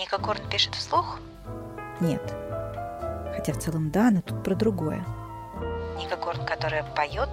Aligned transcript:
Ника 0.00 0.16
Корн 0.16 0.40
пишет 0.50 0.74
вслух? 0.74 1.18
Нет. 2.00 2.22
Хотя 3.36 3.52
в 3.52 3.58
целом 3.58 3.90
да, 3.90 4.10
но 4.10 4.22
тут 4.22 4.42
про 4.42 4.54
другое. 4.54 5.04
Ника 5.98 6.16
Корн, 6.16 6.42
которая 6.46 6.84
поет? 6.96 7.28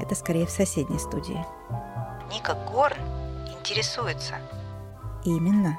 Это 0.00 0.14
скорее 0.14 0.46
в 0.46 0.50
соседней 0.50 1.00
студии. 1.00 1.44
Ника 2.32 2.54
Горн 2.70 3.00
интересуется. 3.58 4.34
Именно. 5.24 5.76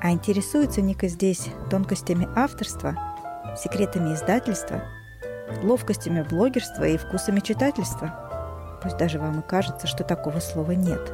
А 0.00 0.12
интересуется 0.12 0.80
Ника 0.80 1.08
здесь 1.08 1.48
тонкостями 1.68 2.26
авторства, 2.34 2.94
секретами 3.62 4.14
издательства, 4.14 4.80
ловкостями 5.62 6.22
блогерства 6.22 6.84
и 6.84 6.96
вкусами 6.96 7.40
читательства. 7.40 8.80
Пусть 8.82 8.96
даже 8.96 9.18
вам 9.18 9.40
и 9.40 9.46
кажется, 9.46 9.86
что 9.86 10.04
такого 10.04 10.40
слова 10.40 10.70
нет. 10.70 11.12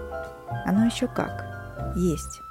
Оно 0.64 0.86
еще 0.86 1.08
как. 1.08 1.44
Есть. 1.96 2.42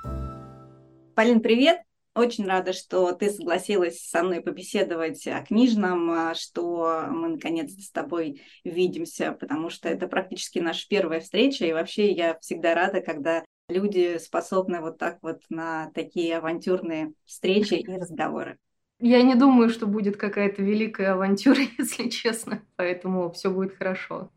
Полин, 1.16 1.40
привет! 1.40 1.80
Очень 2.14 2.46
рада, 2.46 2.74
что 2.74 3.14
ты 3.14 3.30
согласилась 3.30 4.02
со 4.02 4.22
мной 4.22 4.42
побеседовать 4.42 5.26
о 5.28 5.42
книжном, 5.44 6.12
а, 6.12 6.36
что 6.36 7.06
мы 7.10 7.30
наконец-то 7.30 7.82
с 7.82 7.90
тобой 7.90 8.42
видимся, 8.66 9.32
потому 9.32 9.70
что 9.70 9.88
это 9.88 10.10
практически 10.10 10.60
наша 10.60 10.86
первая 10.90 11.22
встреча, 11.22 11.66
и 11.66 11.72
вообще 11.72 12.12
я 12.12 12.38
всегда 12.40 12.76
рада, 12.76 13.00
когда 13.00 13.46
люди 13.70 14.18
способны 14.18 14.82
вот 14.82 14.98
так 14.98 15.20
вот 15.22 15.40
на 15.48 15.90
такие 15.94 16.36
авантюрные 16.36 17.14
встречи 17.24 17.76
и 17.76 17.88
разговоры. 17.88 18.58
Я 19.00 19.22
не 19.22 19.36
думаю, 19.36 19.70
что 19.70 19.88
будет 19.88 20.18
какая-то 20.18 20.62
великая 20.64 21.14
авантюра, 21.14 21.62
если 21.78 22.10
честно, 22.10 22.62
поэтому 22.76 23.32
все 23.32 23.50
будет 23.50 23.74
хорошо. 23.78 24.32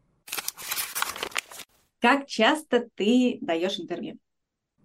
Как 2.01 2.29
часто 2.29 2.89
ты 2.95 3.39
даешь 3.41 3.81
интервью? 3.81 4.21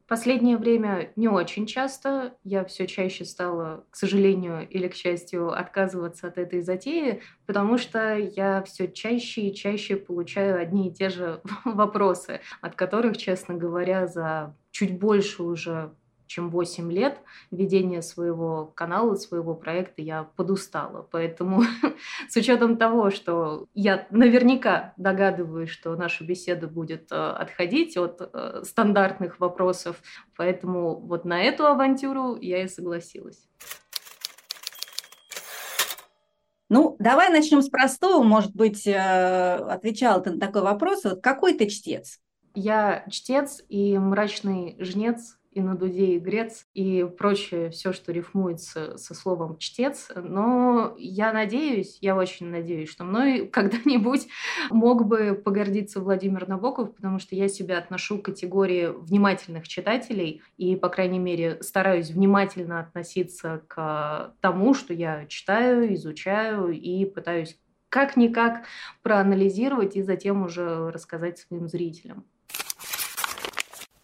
Последнее 0.07 0.57
время 0.57 1.12
не 1.16 1.30
очень 1.30 1.66
часто. 1.66 2.35
Я 2.44 2.66
все 2.66 2.88
чаще 2.88 3.23
стала, 3.23 3.85
к 3.89 3.95
сожалению 3.95 4.67
или 4.67 4.88
к 4.88 4.95
счастью, 4.95 5.58
отказываться 5.58 6.28
от 6.28 6.38
этой 6.38 6.61
затеи, 6.61 7.22
потому 7.45 7.78
что 7.78 8.17
я 8.17 8.61
все 8.63 8.91
чаще 8.91 9.41
и 9.41 9.55
чаще 9.55 9.95
получаю 9.95 10.61
одни 10.61 10.89
и 10.89 10.94
те 10.94 11.09
же 11.09 11.41
вопросы, 11.66 12.41
от 12.61 12.75
которых, 12.75 13.17
честно 13.17 13.55
говоря, 13.55 14.08
за 14.08 14.55
чуть 14.72 15.00
больше 15.00 15.44
уже 15.44 15.94
чем 16.27 16.49
8 16.49 16.91
лет 16.91 17.19
ведения 17.52 18.02
своего 18.02 18.71
канала, 18.75 19.16
своего 19.16 19.55
проекта 19.55 20.02
я 20.02 20.23
подустала. 20.23 21.07
Поэтому 21.11 21.63
с 22.29 22.35
учетом 22.35 22.77
того, 22.77 23.09
что 23.09 23.67
я 23.73 24.07
наверняка 24.09 24.94
догадываюсь, 24.97 25.69
что 25.69 25.95
наша 25.95 26.23
беседа 26.23 26.67
будет 26.67 27.11
э, 27.11 27.16
отходить 27.16 27.97
от 27.97 28.21
э, 28.21 28.63
стандартных 28.63 29.39
вопросов, 29.39 30.01
поэтому 30.35 30.99
вот 30.99 31.25
на 31.25 31.41
эту 31.41 31.66
авантюру 31.66 32.38
я 32.39 32.63
и 32.63 32.67
согласилась. 32.67 33.47
Ну, 36.73 36.95
давай 36.97 37.29
начнем 37.29 37.61
с 37.61 37.69
простого. 37.69 38.23
Может 38.23 38.55
быть, 38.55 38.88
э, 38.88 38.95
отвечал 38.95 40.23
ты 40.23 40.31
на 40.31 40.39
такой 40.39 40.63
вопрос. 40.63 41.03
Вот 41.03 41.21
какой 41.21 41.53
ты 41.53 41.67
чтец? 41.67 42.19
Я 42.55 43.05
чтец 43.11 43.61
и 43.69 43.95
мрачный 43.97 44.75
жнец 44.79 45.38
и 45.54 45.62
на 45.62 45.76
дуде 45.76 46.16
и 46.16 46.20
грец, 46.20 46.68
и 46.73 47.08
прочее, 47.18 47.70
все, 47.70 47.94
что 47.94 48.12
рифмуется 48.12 48.98
со 48.98 49.14
словом 49.14 49.58
чтец. 49.58 50.09
Но 50.16 50.96
я 50.98 51.32
надеюсь, 51.32 51.98
я 52.02 52.16
очень 52.16 52.48
надеюсь, 52.48 52.90
что 52.90 53.04
мной 53.04 53.48
когда-нибудь 53.52 54.28
мог 54.70 55.06
бы 55.06 55.34
погордиться 55.34 56.02
Владимир 56.02 56.48
Набоков, 56.48 56.96
потому 56.96 57.20
что 57.20 57.36
я 57.36 57.48
себя 57.48 57.78
отношу 57.78 58.20
к 58.20 58.26
категории 58.26 58.88
внимательных 58.88 59.68
читателей, 59.68 60.42
и, 60.58 60.76
по 60.76 60.90
крайней 60.90 61.20
мере, 61.20 61.62
стараюсь 61.62 62.09
внимательно 62.09 62.80
относиться 62.80 63.62
к 63.68 64.36
тому, 64.42 64.74
что 64.74 64.94
я 64.94 65.26
читаю, 65.28 65.94
изучаю 65.94 66.72
и 66.72 67.06
пытаюсь 67.06 67.59
как-никак 67.90 68.66
проанализировать 69.04 69.96
и 69.96 70.02
затем 70.02 70.44
уже 70.44 70.90
рассказать 70.90 71.38
своим 71.38 71.68
зрителям 71.68 72.25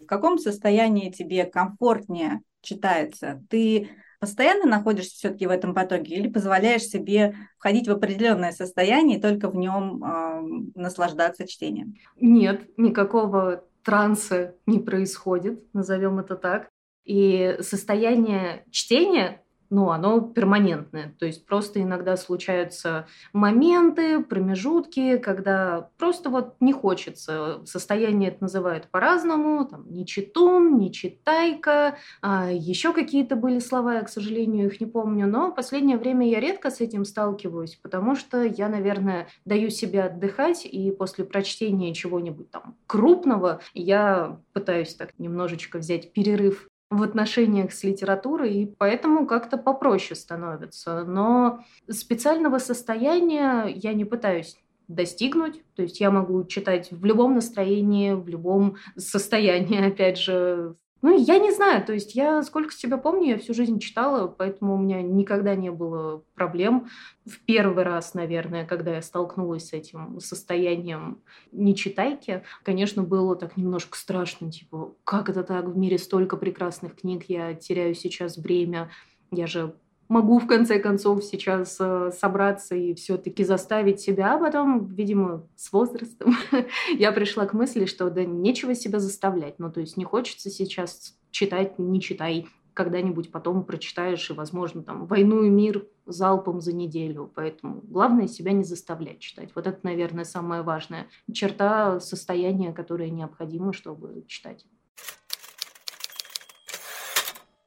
каком 0.09 0.39
состоянии 0.39 1.11
тебе 1.11 1.45
комфортнее 1.45 2.41
читается? 2.61 3.45
Ты 3.49 3.89
постоянно 4.19 4.65
находишься 4.65 5.15
все-таки 5.15 5.45
в 5.45 5.51
этом 5.51 5.73
потоке 5.75 6.15
или 6.15 6.27
позволяешь 6.27 6.83
себе 6.83 7.35
входить 7.57 7.87
в 7.87 7.91
определенное 7.91 8.51
состояние 8.51 9.19
и 9.19 9.21
только 9.21 9.49
в 9.49 9.55
нем 9.55 10.03
э, 10.03 10.71
наслаждаться 10.75 11.47
чтением? 11.47 11.93
Нет, 12.19 12.67
никакого 12.77 13.63
транса 13.83 14.55
не 14.65 14.79
происходит, 14.79 15.63
назовем 15.73 16.19
это 16.19 16.35
так. 16.35 16.69
И 17.05 17.57
состояние 17.61 18.65
чтения 18.71 19.43
ну, 19.69 19.91
оно 19.91 20.21
перманентное. 20.21 21.15
То 21.19 21.25
есть 21.25 21.45
просто 21.45 21.81
иногда 21.81 22.17
случаются 22.17 23.07
моменты, 23.33 24.23
промежутки, 24.23 25.17
когда 25.17 25.89
просто 25.97 26.29
вот 26.29 26.55
не 26.59 26.73
хочется. 26.73 27.61
Состояние 27.65 28.31
это 28.31 28.43
называют 28.43 28.87
по-разному. 28.89 29.65
Там 29.65 29.85
не 29.91 30.05
читун, 30.05 30.77
не 30.77 30.91
читайка. 30.91 31.97
А 32.21 32.51
еще 32.51 32.93
какие-то 32.93 33.35
были 33.35 33.59
слова, 33.59 33.95
я, 33.95 34.01
к 34.01 34.09
сожалению, 34.09 34.67
их 34.67 34.81
не 34.81 34.87
помню. 34.87 35.27
Но 35.27 35.51
в 35.51 35.55
последнее 35.55 35.97
время 35.97 36.27
я 36.27 36.39
редко 36.39 36.71
с 36.71 36.81
этим 36.81 37.05
сталкиваюсь, 37.05 37.75
потому 37.75 38.15
что 38.15 38.43
я, 38.43 38.69
наверное, 38.69 39.27
даю 39.45 39.69
себе 39.69 40.03
отдыхать, 40.03 40.65
и 40.65 40.91
после 40.91 41.25
прочтения 41.25 41.93
чего-нибудь 41.93 42.49
там 42.49 42.75
крупного 42.87 43.61
я 43.73 44.39
пытаюсь 44.53 44.95
так 44.95 45.11
немножечко 45.19 45.77
взять 45.77 46.11
перерыв 46.13 46.67
в 46.89 47.03
отношениях 47.03 47.71
с 47.71 47.83
литературой, 47.83 48.53
и 48.53 48.65
поэтому 48.65 49.27
как-то 49.27 49.57
попроще 49.57 50.19
становится. 50.19 51.03
Но 51.03 51.63
специального 51.89 52.57
состояния 52.57 53.65
я 53.67 53.93
не 53.93 54.05
пытаюсь 54.05 54.57
достигнуть. 54.87 55.63
То 55.75 55.83
есть 55.83 55.99
я 55.99 56.11
могу 56.11 56.43
читать 56.45 56.91
в 56.91 57.05
любом 57.05 57.35
настроении, 57.35 58.13
в 58.13 58.27
любом 58.27 58.77
состоянии, 58.97 59.87
опять 59.87 60.17
же, 60.17 60.75
ну, 61.01 61.17
я 61.17 61.39
не 61.39 61.51
знаю, 61.51 61.85
то 61.85 61.93
есть 61.93 62.13
я 62.13 62.43
сколько 62.43 62.73
себя 62.73 62.97
помню, 62.97 63.29
я 63.29 63.37
всю 63.37 63.53
жизнь 63.53 63.79
читала, 63.79 64.27
поэтому 64.27 64.75
у 64.75 64.77
меня 64.77 65.01
никогда 65.01 65.55
не 65.55 65.71
было 65.71 66.23
проблем. 66.35 66.89
В 67.25 67.39
первый 67.45 67.83
раз, 67.85 68.13
наверное, 68.13 68.65
когда 68.65 68.95
я 68.95 69.01
столкнулась 69.01 69.69
с 69.69 69.73
этим 69.73 70.19
состоянием 70.19 71.21
нечитайки, 71.51 72.43
конечно, 72.63 73.03
было 73.03 73.35
так 73.35 73.55
немножко 73.55 73.97
страшно, 73.97 74.51
типа, 74.51 74.95
как 75.05 75.29
это 75.29 75.43
так, 75.43 75.65
в 75.65 75.77
мире 75.77 75.97
столько 75.97 76.35
прекрасных 76.35 76.95
книг, 76.97 77.25
я 77.27 77.53
теряю 77.53 77.95
сейчас 77.95 78.37
время, 78.37 78.89
я 79.31 79.47
же 79.47 79.75
могу 80.09 80.39
в 80.39 80.47
конце 80.47 80.79
концов 80.79 81.23
сейчас 81.23 81.77
э, 81.79 82.11
собраться 82.11 82.75
и 82.75 82.93
все-таки 82.95 83.43
заставить 83.43 84.01
себя, 84.01 84.35
а 84.35 84.39
потом, 84.39 84.87
видимо, 84.87 85.47
с 85.55 85.71
возрастом 85.71 86.35
я 86.97 87.11
пришла 87.11 87.45
к 87.45 87.53
мысли, 87.53 87.85
что 87.85 88.09
да 88.09 88.25
нечего 88.25 88.75
себя 88.75 88.99
заставлять. 88.99 89.59
Ну, 89.59 89.71
то 89.71 89.79
есть 89.79 89.95
не 89.95 90.03
хочется 90.03 90.49
сейчас 90.49 91.15
читать, 91.31 91.79
не 91.79 92.01
читай. 92.01 92.47
Когда-нибудь 92.73 93.31
потом 93.31 93.65
прочитаешь, 93.65 94.29
и, 94.29 94.33
возможно, 94.33 94.83
там 94.83 95.05
«Войну 95.05 95.43
и 95.43 95.49
мир» 95.49 95.85
залпом 96.05 96.61
за 96.61 96.73
неделю. 96.73 97.31
Поэтому 97.35 97.81
главное 97.83 98.27
себя 98.27 98.51
не 98.51 98.63
заставлять 98.63 99.19
читать. 99.19 99.49
Вот 99.53 99.67
это, 99.67 99.79
наверное, 99.83 100.23
самая 100.23 100.63
важная 100.63 101.07
черта 101.31 101.99
состояния, 101.99 102.71
которое 102.71 103.09
необходимо, 103.09 103.73
чтобы 103.73 104.23
читать. 104.27 104.65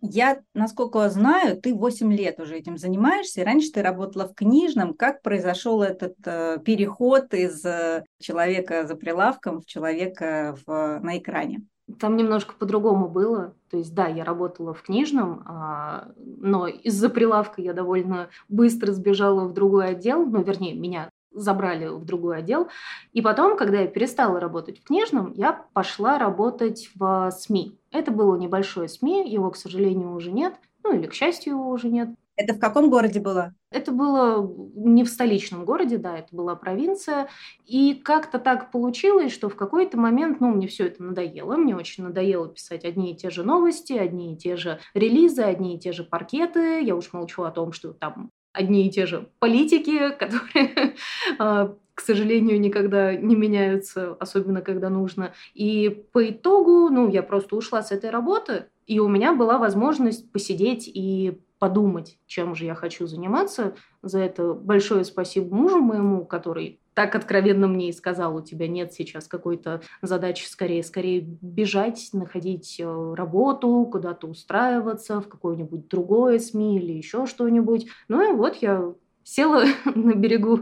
Я, 0.05 0.41
насколько 0.53 1.09
знаю, 1.11 1.57
ты 1.57 1.73
8 1.73 2.13
лет 2.13 2.41
уже 2.41 2.57
этим 2.57 2.77
занимаешься. 2.77 3.45
Раньше 3.45 3.71
ты 3.71 3.83
работала 3.83 4.27
в 4.27 4.35
книжном. 4.35 4.95
Как 4.95 5.23
произошел 5.23 5.81
этот 5.81 6.17
э, 6.27 6.59
переход 6.65 7.33
из 7.33 7.65
э, 7.65 8.05
человека 8.19 8.85
за 8.85 8.97
прилавком 8.97 9.61
в 9.61 9.67
человека 9.67 10.57
в, 10.67 10.99
на 11.01 11.19
экране? 11.19 11.63
Там 12.01 12.17
немножко 12.17 12.55
по-другому 12.59 13.09
было. 13.09 13.55
То 13.71 13.77
есть, 13.77 13.95
да, 13.95 14.09
я 14.09 14.25
работала 14.25 14.75
в 14.75 14.83
книжном, 14.83 15.45
а, 15.47 16.09
но 16.17 16.67
из-за 16.67 17.09
прилавка 17.09 17.63
я 17.63 17.73
довольно 17.73 18.29
быстро 18.49 18.91
сбежала 18.91 19.47
в 19.47 19.53
другой 19.53 19.91
отдел. 19.91 20.27
Ну, 20.27 20.43
вернее, 20.43 20.75
меня 20.75 21.11
забрали 21.35 21.87
в 21.87 22.05
другой 22.05 22.39
отдел. 22.39 22.69
И 23.13 23.23
потом, 23.23 23.57
когда 23.57 23.81
я 23.81 23.87
перестала 23.87 24.41
работать 24.41 24.81
в 24.81 24.85
книжном, 24.85 25.33
я 25.35 25.53
пошла 25.73 26.19
работать 26.19 26.91
в 26.95 27.31
СМИ. 27.31 27.79
Это 27.91 28.11
было 28.11 28.37
небольшое 28.37 28.89
СМИ, 28.89 29.31
его, 29.31 29.51
к 29.51 29.57
сожалению, 29.57 30.15
уже 30.15 30.33
нет. 30.33 30.55
Ну 30.85 30.95
или, 30.95 31.07
к 31.07 31.15
счастью, 31.15 31.55
его 31.55 31.71
уже 31.71 31.89
нет. 31.89 32.11
Это 32.37 32.55
в 32.55 32.59
каком 32.59 32.89
городе 32.89 33.21
было? 33.21 33.55
Это 33.71 33.93
было 33.93 34.51
не 34.75 35.05
в 35.05 35.09
столичном 35.09 35.65
городе, 35.65 35.99
да, 35.99 36.19
это 36.19 36.35
была 36.35 36.57
провинция. 36.57 37.29
И 37.67 37.95
как-то 37.95 38.39
так 38.39 38.71
получилось, 38.71 39.33
что 39.33 39.49
в 39.49 39.57
какой-то 39.57 39.99
момент, 39.99 40.41
ну, 40.41 40.49
мне 40.49 40.67
все 40.67 40.87
это 40.87 41.03
надоело. 41.03 41.57
Мне 41.57 41.77
очень 41.77 42.05
надоело 42.05 42.49
писать 42.49 42.85
одни 42.85 43.13
и 43.13 43.17
те 43.17 43.29
же 43.29 43.45
новости, 43.45 43.93
одни 43.93 44.33
и 44.33 44.37
те 44.37 44.57
же 44.57 44.81
релизы, 44.95 45.43
одни 45.43 45.77
и 45.77 45.79
те 45.79 45.93
же 45.93 46.05
паркеты. 46.05 46.83
Я 46.83 46.97
уж 46.97 47.13
молчу 47.13 47.43
о 47.43 47.51
том, 47.51 47.73
что 47.73 47.93
там 47.93 48.31
одни 48.53 48.87
и 48.87 48.91
те 48.91 49.07
же 49.07 49.29
политики, 49.39 50.11
которые 50.19 50.95
а, 51.39 51.75
к 51.95 52.01
сожалению, 52.01 52.61
никогда 52.61 53.15
не 53.15 53.37
меняются, 53.37 54.15
особенно 54.15 54.63
когда 54.63 54.89
нужно. 54.89 55.35
И 55.55 56.05
по 56.13 56.29
итогу, 56.29 56.89
ну, 56.89 57.09
я 57.09 57.23
просто 57.23 57.57
ушла 57.57 57.83
с 57.83 57.93
этой 57.93 58.11
работы, 58.11 58.67
и 58.87 58.99
у 58.99 59.09
меня 59.09 59.35
была 59.35 59.59
возможность 59.59 60.31
посидеть 60.33 60.91
и 60.93 61.39
подумать, 61.59 62.19
чем 62.27 62.55
же 62.55 62.65
я 62.65 62.75
хочу 62.75 63.07
заниматься. 63.07 63.77
За 64.03 64.19
это 64.19 64.53
большое 64.53 65.05
спасибо 65.05 65.55
мужу 65.55 65.81
моему, 65.81 66.25
который 66.25 66.81
так 66.95 67.15
откровенно 67.15 67.69
мне 67.69 67.89
и 67.89 67.93
сказал, 67.93 68.37
у 68.37 68.43
тебя 68.43 68.69
нет 68.69 68.93
сейчас 68.93 69.27
какой-то 69.27 69.83
задачи 70.03 70.47
скорее, 70.47 70.83
скорее 70.83 71.21
бежать, 71.21 72.11
находить 72.13 72.77
э, 72.79 73.15
работу, 73.15 73.89
куда-то 73.91 74.27
устраиваться 74.27 75.21
в 75.21 75.29
какое-нибудь 75.29 75.89
другое 75.89 76.39
СМИ 76.39 76.79
или 76.79 76.93
еще 76.93 77.27
что-нибудь. 77.27 77.87
Ну 78.09 78.31
и 78.31 78.35
вот 78.35 78.57
я 78.57 78.95
села 79.25 79.65
на 79.95 80.15
берегу 80.15 80.61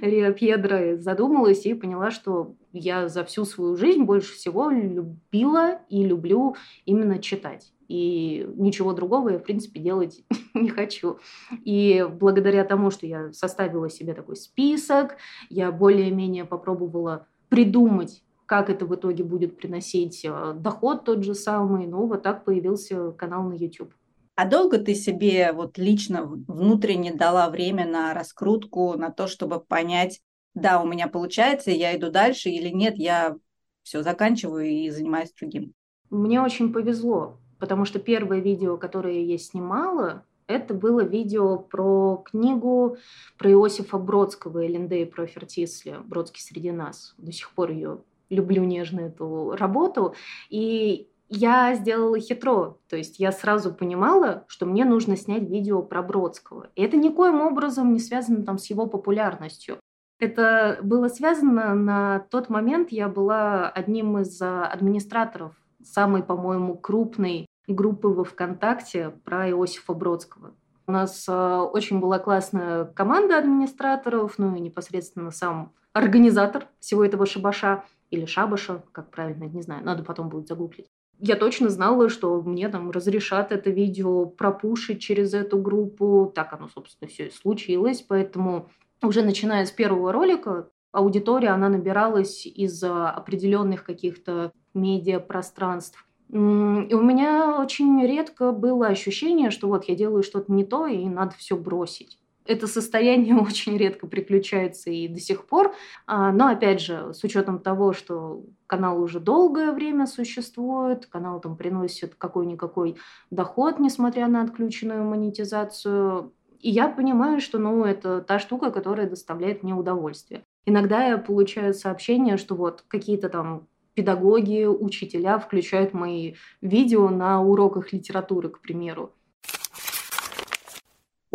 Рио 0.00 0.32
Пьедро 0.32 0.96
задумалась 0.98 1.66
и 1.66 1.74
поняла, 1.74 2.10
что 2.10 2.54
я 2.72 3.08
за 3.08 3.24
всю 3.24 3.44
свою 3.44 3.76
жизнь 3.76 4.02
больше 4.02 4.34
всего 4.34 4.70
любила 4.70 5.80
и 5.88 6.04
люблю 6.04 6.56
именно 6.84 7.18
читать. 7.18 7.72
И 7.88 8.48
ничего 8.56 8.92
другого 8.92 9.30
я, 9.30 9.38
в 9.38 9.42
принципе, 9.42 9.80
делать 9.80 10.24
не 10.54 10.68
хочу. 10.68 11.18
И 11.64 12.06
благодаря 12.10 12.64
тому, 12.64 12.90
что 12.90 13.06
я 13.06 13.32
составила 13.32 13.88
себе 13.90 14.14
такой 14.14 14.36
список, 14.36 15.16
я 15.48 15.70
более-менее 15.72 16.44
попробовала 16.44 17.26
придумать, 17.48 18.22
как 18.46 18.70
это 18.70 18.86
в 18.86 18.94
итоге 18.94 19.24
будет 19.24 19.56
приносить 19.56 20.24
э, 20.24 20.54
доход 20.54 21.04
тот 21.04 21.24
же 21.24 21.34
самый. 21.34 21.86
Ну, 21.86 22.06
вот 22.06 22.22
так 22.22 22.44
появился 22.44 23.12
канал 23.12 23.44
на 23.44 23.54
YouTube. 23.54 23.92
А 24.36 24.46
долго 24.46 24.78
ты 24.78 24.94
себе 24.94 25.52
вот 25.52 25.78
лично 25.78 26.24
внутренне 26.26 27.14
дала 27.14 27.48
время 27.48 27.86
на 27.86 28.12
раскрутку, 28.12 28.94
на 28.96 29.10
то, 29.10 29.26
чтобы 29.26 29.60
понять, 29.60 30.20
да, 30.54 30.82
у 30.82 30.86
меня 30.86 31.08
получается, 31.08 31.70
я 31.70 31.96
иду 31.96 32.10
дальше 32.10 32.50
или 32.50 32.68
нет, 32.68 32.96
я 32.96 33.36
все 33.82 34.02
заканчиваю 34.02 34.66
и 34.66 34.90
занимаюсь 34.90 35.32
другим? 35.32 35.72
Мне 36.10 36.40
очень 36.40 36.72
повезло, 36.72 37.38
потому 37.58 37.84
что 37.84 37.98
первое 37.98 38.40
видео, 38.40 38.76
которое 38.76 39.22
я 39.22 39.38
снимала, 39.38 40.24
это 40.46 40.74
было 40.74 41.00
видео 41.00 41.58
про 41.58 42.22
книгу 42.24 42.96
про 43.38 43.50
Иосифа 43.50 43.98
Бродского, 43.98 44.66
Элендей 44.66 45.06
про 45.06 45.26
Фертисли, 45.26 45.96
Бродский 46.04 46.40
среди 46.40 46.70
нас. 46.70 47.14
До 47.18 47.32
сих 47.32 47.50
пор 47.50 47.70
ее 47.70 47.98
люблю 48.30 48.64
нежно 48.64 49.00
эту 49.00 49.56
работу. 49.56 50.14
И 50.48 51.08
я 51.28 51.74
сделала 51.74 52.18
хитро, 52.20 52.78
то 52.88 52.96
есть 52.96 53.18
я 53.18 53.32
сразу 53.32 53.74
понимала, 53.74 54.44
что 54.46 54.66
мне 54.66 54.84
нужно 54.84 55.16
снять 55.16 55.42
видео 55.42 55.82
про 55.82 56.02
Бродского. 56.02 56.70
И 56.76 56.82
это 56.82 56.96
никоим 56.96 57.40
образом 57.40 57.92
не 57.92 57.98
связано 57.98 58.44
там 58.44 58.58
с 58.58 58.66
его 58.66 58.86
популярностью. 58.86 59.80
Это 60.18 60.78
было 60.82 61.08
связано 61.08 61.74
на 61.74 62.20
тот 62.30 62.48
момент, 62.48 62.90
я 62.90 63.08
была 63.08 63.68
одним 63.68 64.18
из 64.18 64.40
а, 64.40 64.66
администраторов 64.66 65.52
самой, 65.86 66.22
по-моему, 66.22 66.76
крупной 66.76 67.46
группы 67.66 68.08
во 68.08 68.24
ВКонтакте 68.24 69.10
про 69.24 69.48
Иосифа 69.50 69.94
Бродского. 69.94 70.54
У 70.86 70.92
нас 70.92 71.26
э, 71.28 71.32
очень 71.32 71.98
была 72.00 72.18
классная 72.18 72.84
команда 72.84 73.38
администраторов, 73.38 74.38
ну 74.38 74.54
и 74.54 74.60
непосредственно 74.60 75.30
сам 75.30 75.72
организатор 75.92 76.68
всего 76.78 77.04
этого 77.04 77.26
шабаша 77.26 77.84
или 78.10 78.24
шабаша, 78.24 78.84
как 78.92 79.10
правильно, 79.10 79.44
не 79.44 79.62
знаю, 79.62 79.84
надо 79.84 80.04
потом 80.04 80.28
будет 80.28 80.46
загуглить 80.46 80.86
я 81.18 81.36
точно 81.36 81.68
знала, 81.70 82.08
что 82.08 82.42
мне 82.42 82.68
там 82.68 82.90
разрешат 82.90 83.52
это 83.52 83.70
видео 83.70 84.26
пропушить 84.26 85.00
через 85.00 85.34
эту 85.34 85.58
группу. 85.58 86.30
Так 86.34 86.52
оно, 86.52 86.68
собственно, 86.68 87.08
все 87.08 87.28
и 87.28 87.30
случилось. 87.30 88.04
Поэтому 88.06 88.68
уже 89.02 89.22
начиная 89.22 89.64
с 89.64 89.70
первого 89.70 90.12
ролика 90.12 90.68
аудитория, 90.92 91.48
она 91.48 91.68
набиралась 91.68 92.46
из 92.46 92.82
определенных 92.82 93.84
каких-то 93.84 94.52
медиапространств. 94.76 96.06
И 96.28 96.36
у 96.36 97.02
меня 97.02 97.60
очень 97.60 98.04
редко 98.04 98.52
было 98.52 98.88
ощущение, 98.88 99.50
что 99.50 99.68
вот 99.68 99.84
я 99.84 99.94
делаю 99.94 100.22
что-то 100.22 100.52
не 100.52 100.64
то, 100.64 100.86
и 100.86 101.06
надо 101.08 101.34
все 101.36 101.56
бросить. 101.56 102.18
Это 102.44 102.66
состояние 102.66 103.36
очень 103.40 103.76
редко 103.76 104.06
приключается 104.06 104.90
и 104.90 105.08
до 105.08 105.20
сих 105.20 105.46
пор. 105.46 105.74
А, 106.06 106.32
но, 106.32 106.48
опять 106.48 106.80
же, 106.80 107.12
с 107.14 107.22
учетом 107.24 107.58
того, 107.58 107.92
что 107.92 108.44
канал 108.66 109.00
уже 109.00 109.20
долгое 109.20 109.72
время 109.72 110.06
существует, 110.06 111.06
канал 111.06 111.40
там 111.40 111.56
приносит 111.56 112.14
какой-никакой 112.16 112.96
доход, 113.30 113.78
несмотря 113.78 114.26
на 114.26 114.42
отключенную 114.42 115.04
монетизацию, 115.04 116.32
и 116.60 116.70
я 116.70 116.88
понимаю, 116.88 117.40
что 117.40 117.58
ну, 117.58 117.84
это 117.84 118.20
та 118.20 118.38
штука, 118.38 118.70
которая 118.70 119.08
доставляет 119.08 119.62
мне 119.62 119.74
удовольствие. 119.74 120.42
Иногда 120.64 121.04
я 121.04 121.18
получаю 121.18 121.74
сообщение, 121.74 122.36
что 122.38 122.56
вот 122.56 122.82
какие-то 122.88 123.28
там 123.28 123.68
педагоги, 123.96 124.64
учителя 124.64 125.40
включают 125.40 125.94
мои 125.94 126.34
видео 126.60 127.08
на 127.08 127.42
уроках 127.42 127.92
литературы, 127.92 128.50
к 128.50 128.60
примеру 128.60 129.12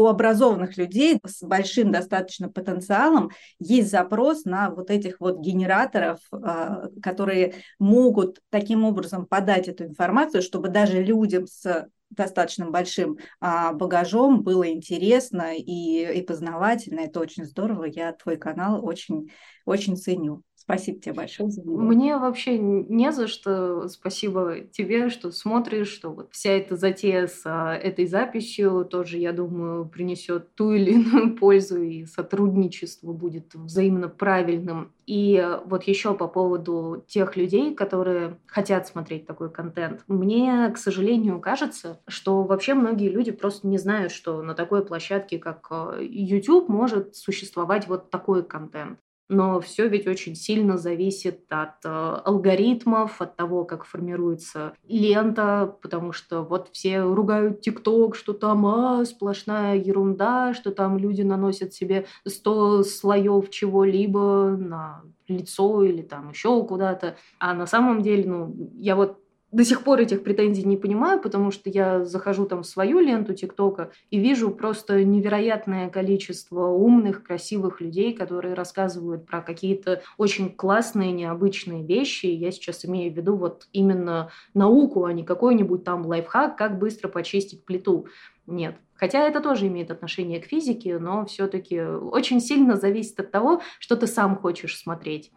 у 0.01 0.07
образованных 0.07 0.77
людей 0.77 1.19
с 1.25 1.43
большим 1.43 1.91
достаточно 1.91 2.49
потенциалом 2.49 3.31
есть 3.59 3.91
запрос 3.91 4.45
на 4.45 4.69
вот 4.69 4.89
этих 4.89 5.19
вот 5.19 5.39
генераторов, 5.39 6.19
а, 6.31 6.87
которые 7.01 7.55
могут 7.79 8.39
таким 8.49 8.83
образом 8.83 9.25
подать 9.25 9.67
эту 9.67 9.85
информацию, 9.85 10.41
чтобы 10.41 10.69
даже 10.69 11.03
людям 11.03 11.45
с 11.47 11.87
достаточно 12.09 12.69
большим 12.69 13.17
а, 13.39 13.71
багажом 13.73 14.43
было 14.43 14.69
интересно 14.69 15.55
и, 15.55 16.19
и 16.19 16.21
познавательно. 16.21 17.01
Это 17.01 17.19
очень 17.19 17.45
здорово. 17.45 17.85
Я 17.85 18.11
твой 18.11 18.37
канал 18.37 18.85
очень, 18.85 19.31
очень 19.65 19.95
ценю. 19.95 20.41
Спасибо 20.71 20.99
тебе 21.01 21.13
большое 21.13 21.49
за 21.49 21.61
него. 21.61 21.77
Мне 21.77 22.17
вообще 22.17 22.57
не 22.57 23.11
за 23.11 23.27
что. 23.27 23.87
Спасибо 23.89 24.61
тебе, 24.71 25.09
что 25.09 25.31
смотришь, 25.31 25.89
что 25.89 26.11
вот 26.11 26.29
вся 26.31 26.51
эта 26.51 26.77
затея 26.77 27.27
с 27.27 27.41
а, 27.45 27.75
этой 27.75 28.05
записью 28.07 28.85
тоже, 28.85 29.17
я 29.17 29.33
думаю, 29.33 29.85
принесет 29.85 30.55
ту 30.55 30.71
или 30.71 30.93
иную 30.93 31.35
пользу, 31.37 31.81
и 31.81 32.05
сотрудничество 32.05 33.11
будет 33.11 33.53
взаимно 33.53 34.07
правильным. 34.07 34.93
И 35.05 35.45
вот 35.65 35.83
еще 35.83 36.13
по 36.13 36.27
поводу 36.27 37.03
тех 37.05 37.35
людей, 37.35 37.75
которые 37.75 38.37
хотят 38.45 38.87
смотреть 38.87 39.25
такой 39.25 39.51
контент. 39.51 40.03
Мне, 40.07 40.69
к 40.73 40.77
сожалению, 40.77 41.41
кажется, 41.41 41.99
что 42.07 42.43
вообще 42.43 42.75
многие 42.75 43.09
люди 43.09 43.31
просто 43.31 43.67
не 43.67 43.77
знают, 43.77 44.13
что 44.13 44.41
на 44.41 44.53
такой 44.53 44.85
площадке, 44.85 45.37
как 45.37 45.67
а, 45.69 45.97
YouTube, 45.99 46.69
может 46.69 47.15
существовать 47.15 47.87
вот 47.87 48.09
такой 48.09 48.43
контент 48.43 48.99
но 49.31 49.61
все 49.61 49.87
ведь 49.87 50.07
очень 50.07 50.35
сильно 50.35 50.77
зависит 50.77 51.45
от 51.49 51.85
э, 51.85 51.89
алгоритмов, 51.89 53.21
от 53.21 53.37
того, 53.37 53.63
как 53.63 53.85
формируется 53.85 54.73
лента, 54.87 55.73
потому 55.81 56.11
что 56.11 56.43
вот 56.43 56.69
все 56.73 56.99
ругают 56.99 57.61
ТикТок, 57.61 58.15
что 58.15 58.33
там 58.33 58.65
а, 58.65 59.05
сплошная 59.05 59.77
ерунда, 59.77 60.53
что 60.53 60.71
там 60.71 60.97
люди 60.97 61.21
наносят 61.21 61.73
себе 61.73 62.05
100 62.27 62.83
слоев 62.83 63.49
чего-либо 63.49 64.57
на 64.59 65.01
лицо 65.29 65.81
или 65.81 66.01
там 66.01 66.31
еще 66.31 66.65
куда-то. 66.65 67.15
А 67.39 67.53
на 67.53 67.67
самом 67.67 68.01
деле, 68.01 68.29
ну, 68.29 68.71
я 68.75 68.97
вот 68.97 69.17
до 69.51 69.65
сих 69.65 69.83
пор 69.83 69.99
этих 69.99 70.23
претензий 70.23 70.63
не 70.63 70.77
понимаю, 70.77 71.21
потому 71.21 71.51
что 71.51 71.69
я 71.69 72.05
захожу 72.05 72.45
там 72.45 72.63
в 72.63 72.67
свою 72.67 72.99
ленту 72.99 73.33
ТикТока 73.33 73.91
и 74.09 74.19
вижу 74.19 74.51
просто 74.51 75.03
невероятное 75.03 75.89
количество 75.89 76.67
умных, 76.67 77.23
красивых 77.23 77.81
людей, 77.81 78.13
которые 78.13 78.53
рассказывают 78.53 79.25
про 79.25 79.41
какие-то 79.41 80.01
очень 80.17 80.49
классные, 80.55 81.11
необычные 81.11 81.83
вещи. 81.83 82.27
Я 82.27 82.51
сейчас 82.51 82.85
имею 82.85 83.13
в 83.13 83.17
виду 83.17 83.35
вот 83.35 83.67
именно 83.73 84.31
науку, 84.53 85.05
а 85.05 85.13
не 85.13 85.23
какой-нибудь 85.23 85.83
там 85.83 86.05
лайфхак, 86.05 86.57
как 86.57 86.79
быстро 86.79 87.09
почистить 87.09 87.65
плиту. 87.65 88.07
Нет. 88.47 88.75
Хотя 88.93 89.27
это 89.27 89.41
тоже 89.41 89.67
имеет 89.67 89.89
отношение 89.89 90.39
к 90.39 90.45
физике, 90.45 90.99
но 90.99 91.25
все-таки 91.25 91.81
очень 91.81 92.39
сильно 92.39 92.75
зависит 92.75 93.19
от 93.19 93.31
того, 93.31 93.61
что 93.79 93.95
ты 93.95 94.05
сам 94.05 94.35
хочешь 94.35 94.77
смотреть. 94.77 95.31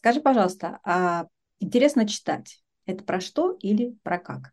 Скажи, 0.00 0.20
пожалуйста, 0.22 0.80
а 0.82 1.26
интересно 1.58 2.08
читать? 2.08 2.62
Это 2.86 3.04
про 3.04 3.20
что 3.20 3.52
или 3.60 3.98
про 4.02 4.18
как? 4.18 4.52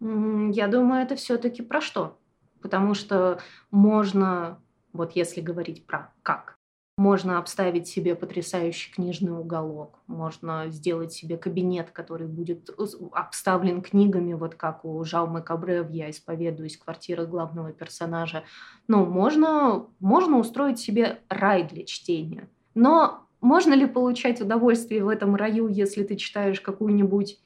Я 0.00 0.68
думаю, 0.68 1.02
это 1.02 1.16
все-таки 1.16 1.60
про 1.60 1.82
что. 1.82 2.18
Потому 2.62 2.94
что 2.94 3.40
можно, 3.70 4.58
вот 4.94 5.12
если 5.12 5.42
говорить 5.42 5.86
про 5.86 6.14
как, 6.22 6.56
можно 6.96 7.38
обставить 7.38 7.88
себе 7.88 8.14
потрясающий 8.14 8.90
книжный 8.92 9.38
уголок, 9.38 9.98
можно 10.06 10.70
сделать 10.70 11.12
себе 11.12 11.36
кабинет, 11.36 11.90
который 11.90 12.26
будет 12.26 12.70
обставлен 13.12 13.82
книгами, 13.82 14.32
вот 14.32 14.54
как 14.54 14.86
у 14.86 15.04
Жаумы 15.04 15.42
Кабре 15.42 15.82
в 15.82 15.90
«Я 15.90 16.08
исповедуюсь» 16.08 16.78
квартира 16.78 17.26
главного 17.26 17.72
персонажа. 17.72 18.44
Ну, 18.88 19.04
можно, 19.04 19.88
можно 19.98 20.38
устроить 20.38 20.78
себе 20.78 21.20
рай 21.28 21.64
для 21.64 21.84
чтения. 21.84 22.48
Но 22.74 23.26
можно 23.40 23.74
ли 23.74 23.86
получать 23.86 24.40
удовольствие 24.40 25.04
в 25.04 25.08
этом 25.08 25.36
раю, 25.36 25.68
если 25.68 26.02
ты 26.02 26.16
читаешь 26.16 26.60
какую-нибудь 26.60 27.38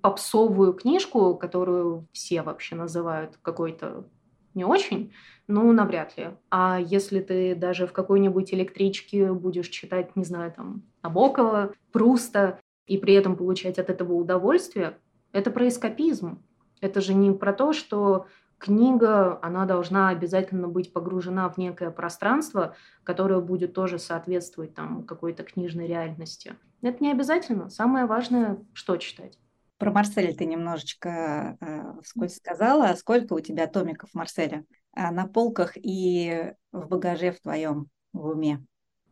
попсовую 0.00 0.72
книжку, 0.72 1.34
которую 1.36 2.06
все 2.12 2.42
вообще 2.42 2.76
называют 2.76 3.38
какой-то 3.42 4.06
не 4.54 4.64
очень, 4.64 5.12
ну, 5.48 5.70
навряд 5.72 6.16
ли. 6.16 6.28
А 6.50 6.78
если 6.80 7.20
ты 7.20 7.54
даже 7.54 7.86
в 7.86 7.92
какой-нибудь 7.92 8.54
электричке 8.54 9.32
будешь 9.32 9.68
читать, 9.68 10.16
не 10.16 10.24
знаю, 10.24 10.52
там, 10.52 10.82
Набокова, 11.02 11.74
Пруста, 11.92 12.60
и 12.86 12.98
при 12.98 13.14
этом 13.14 13.36
получать 13.36 13.78
от 13.78 13.90
этого 13.90 14.12
удовольствие, 14.12 14.98
это 15.32 15.50
про 15.50 15.68
эскапизм. 15.68 16.42
Это 16.80 17.00
же 17.00 17.14
не 17.14 17.32
про 17.32 17.52
то, 17.52 17.72
что 17.72 18.26
книга, 18.58 19.38
она 19.42 19.64
должна 19.66 20.08
обязательно 20.08 20.68
быть 20.68 20.92
погружена 20.92 21.48
в 21.48 21.58
некое 21.58 21.90
пространство, 21.90 22.74
которое 23.02 23.40
будет 23.40 23.74
тоже 23.74 23.98
соответствовать 23.98 24.74
там 24.74 25.04
какой-то 25.04 25.42
книжной 25.42 25.86
реальности. 25.86 26.56
Это 26.82 27.02
не 27.02 27.10
обязательно. 27.10 27.70
Самое 27.70 28.06
важное, 28.06 28.58
что 28.72 28.96
читать. 28.96 29.38
Про 29.78 29.90
Марселя 29.90 30.32
ты 30.32 30.44
немножечко 30.44 31.56
э, 31.60 32.00
вскользь 32.02 32.36
сказала. 32.36 32.94
Сколько 32.94 33.34
у 33.34 33.40
тебя 33.40 33.66
томиков 33.66 34.10
Марселя 34.14 34.64
э, 34.94 35.10
на 35.10 35.26
полках 35.26 35.72
и 35.76 36.52
в 36.72 36.88
багаже 36.88 37.32
в 37.32 37.40
твоем 37.40 37.88
в 38.12 38.28
уме? 38.28 38.64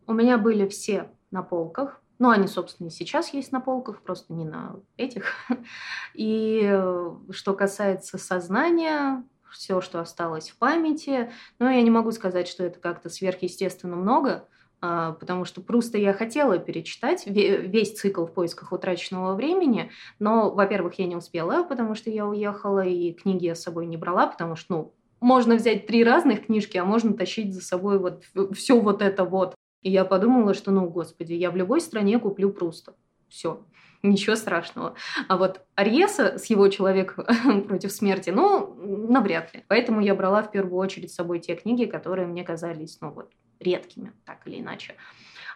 У 0.07 0.13
меня 0.15 0.39
были 0.39 0.69
все 0.69 1.11
на 1.31 1.43
полках. 1.43 2.03
Ну, 2.19 2.31
они, 2.31 2.47
собственно, 2.47 2.87
и 2.87 2.91
сейчас 2.91 3.35
есть 3.35 3.51
на 3.51 3.61
полках, 3.61 4.03
просто 4.03 4.33
не 4.33 4.45
на 4.45 4.77
этих. 4.97 5.35
И 6.15 6.61
э, 6.63 7.11
что 7.31 7.55
касается 7.55 8.17
сознания, 8.17 9.25
все, 9.53 9.81
что 9.81 10.01
осталось 10.01 10.51
в 10.51 10.57
памяти, 10.57 11.31
но 11.59 11.71
я 11.71 11.83
не 11.83 11.91
могу 11.91 12.11
сказать, 12.13 12.49
что 12.49 12.65
это 12.65 12.81
как-то 12.81 13.09
сверхъестественно 13.09 13.97
много, 13.97 14.49
а, 14.81 15.13
потому 15.13 15.45
что 15.45 15.61
просто 15.61 15.99
я 15.99 16.13
хотела 16.13 16.59
перечитать 16.59 17.25
весь 17.27 17.95
цикл 17.95 18.27
в 18.27 18.33
поисках 18.33 18.73
утраченного 18.73 19.35
времени, 19.35 19.91
но, 20.19 20.51
во-первых, 20.51 20.99
я 20.99 21.07
не 21.07 21.17
успела, 21.17 21.63
потому 21.63 21.95
что 21.95 22.11
я 22.11 22.27
уехала, 22.27 22.85
и 22.85 23.13
книги 23.13 23.47
я 23.47 23.55
с 23.55 23.63
собой 23.63 23.87
не 23.87 23.97
брала, 23.97 24.27
потому 24.27 24.57
что, 24.57 24.75
ну, 24.75 24.95
можно 25.21 25.55
взять 25.55 25.87
три 25.87 26.03
разных 26.03 26.47
книжки, 26.47 26.77
а 26.77 26.85
можно 26.85 27.15
тащить 27.15 27.55
за 27.55 27.61
собой 27.61 27.99
вот 27.99 28.25
все 28.55 28.81
вот 28.81 29.03
это 29.03 29.25
вот. 29.25 29.55
И 29.83 29.91
я 29.91 30.05
подумала, 30.05 30.53
что, 30.53 30.73
ну, 30.73 30.89
господи, 30.89 31.35
я 31.35 31.53
в 31.53 31.57
любой 31.57 31.81
стране 31.81 32.19
куплю 32.19 32.51
просто. 32.51 32.95
Все 33.29 33.65
ничего 34.09 34.37
страшного. 34.37 34.95
А 35.29 35.37
вот 35.37 35.61
Арьеса 35.75 36.39
с 36.39 36.47
его 36.47 36.69
«Человек 36.69 37.17
против 37.69 37.93
смерти», 37.93 38.31
ну, 38.31 38.75
навряд 39.09 39.55
ли. 39.55 39.65
Поэтому 39.69 40.01
я 40.01 40.15
брала 40.15 40.43
в 40.43 40.51
первую 40.51 40.77
очередь 40.77 41.13
с 41.13 41.15
собой 41.15 41.41
те 41.41 41.55
книги, 41.55 41.85
которые 41.85 42.27
мне 42.27 42.45
казались, 42.45 42.99
ну, 43.01 43.11
вот, 43.11 43.31
редкими, 43.61 44.13
так 44.25 44.47
или 44.47 44.61
иначе. 44.61 44.97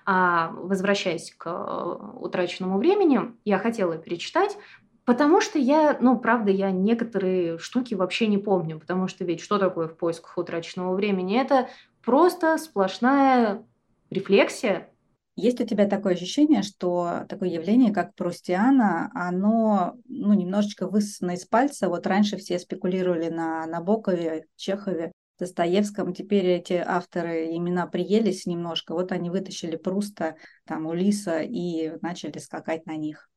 А 0.05 0.53
возвращаясь 0.53 1.35
к 1.37 1.47
э, 1.47 2.19
утраченному 2.21 2.79
времени, 2.79 3.21
я 3.45 3.59
хотела 3.59 3.99
перечитать, 3.99 4.57
Потому 5.05 5.41
что 5.41 5.57
я, 5.57 5.97
ну, 6.01 6.19
правда, 6.19 6.51
я 6.51 6.73
некоторые 6.73 7.59
штуки 7.59 7.95
вообще 7.95 8.27
не 8.27 8.39
помню, 8.39 8.81
потому 8.81 9.07
что 9.07 9.25
ведь 9.25 9.41
что 9.41 9.57
такое 9.57 9.87
в 9.87 9.97
поисках 9.97 10.37
утраченного 10.37 10.97
времени? 10.97 11.41
Это 11.41 11.69
просто 12.05 12.59
сплошная 12.59 13.65
рефлексия 14.11 14.91
есть 15.37 15.61
у 15.61 15.67
тебя 15.67 15.87
такое 15.87 16.15
ощущение, 16.15 16.63
что 16.63 17.27
такое 17.29 17.51
явление, 17.51 17.93
как 17.93 18.15
Прустиана, 18.15 19.11
оно 19.15 19.97
ну, 20.09 20.33
немножечко 20.33 20.89
высосано 20.89 21.33
из 21.33 21.45
пальца. 21.45 21.89
Вот 21.89 22.07
раньше 22.07 22.39
все 22.39 22.59
спекулировали 22.59 23.29
на 23.29 23.67
Набокове, 23.67 24.47
Чехове, 24.57 25.13
Достоевском. 25.39 26.15
Теперь 26.15 26.47
эти 26.47 26.73
авторы 26.73 27.55
имена 27.55 27.87
приелись 27.87 28.47
немножко. 28.47 28.95
Вот 28.95 29.13
они 29.13 29.29
вытащили 29.29 29.77
Пруста, 29.77 30.37
там, 30.65 30.87
Улиса 30.87 31.41
и 31.41 31.93
начали 32.01 32.39
скакать 32.39 32.87
на 32.87 32.97
них. 32.97 33.29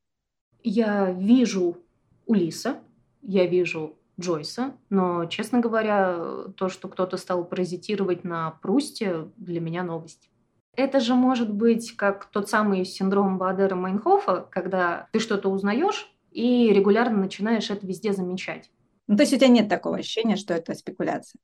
Я 0.63 1.11
вижу 1.11 1.77
Улиса, 2.25 2.79
я 3.21 3.45
вижу 3.45 3.99
Джойса, 4.19 4.77
но, 4.89 5.25
честно 5.25 5.59
говоря, 5.59 6.47
то, 6.55 6.69
что 6.69 6.87
кто-то 6.87 7.17
стал 7.17 7.45
паразитировать 7.45 8.23
на 8.23 8.51
Прусте, 8.51 9.29
для 9.37 9.59
меня 9.59 9.83
новость. 9.83 10.29
Это 10.75 10.99
же 10.99 11.15
может 11.15 11.53
быть 11.53 11.95
как 11.95 12.25
тот 12.25 12.49
самый 12.49 12.85
синдром 12.85 13.38
Бадера 13.38 13.75
Майнхофа, 13.75 14.47
когда 14.49 15.07
ты 15.11 15.19
что-то 15.19 15.49
узнаешь 15.49 16.11
и 16.31 16.71
регулярно 16.71 17.17
начинаешь 17.17 17.69
это 17.69 17.85
везде 17.85 18.13
замечать. 18.13 18.69
Ну, 19.07 19.17
то 19.17 19.23
есть 19.23 19.33
у 19.33 19.38
тебя 19.38 19.47
нет 19.47 19.67
такого 19.67 19.97
ощущения, 19.97 20.35
что 20.35 20.53
это 20.53 20.73
спекуляция? 20.75 21.39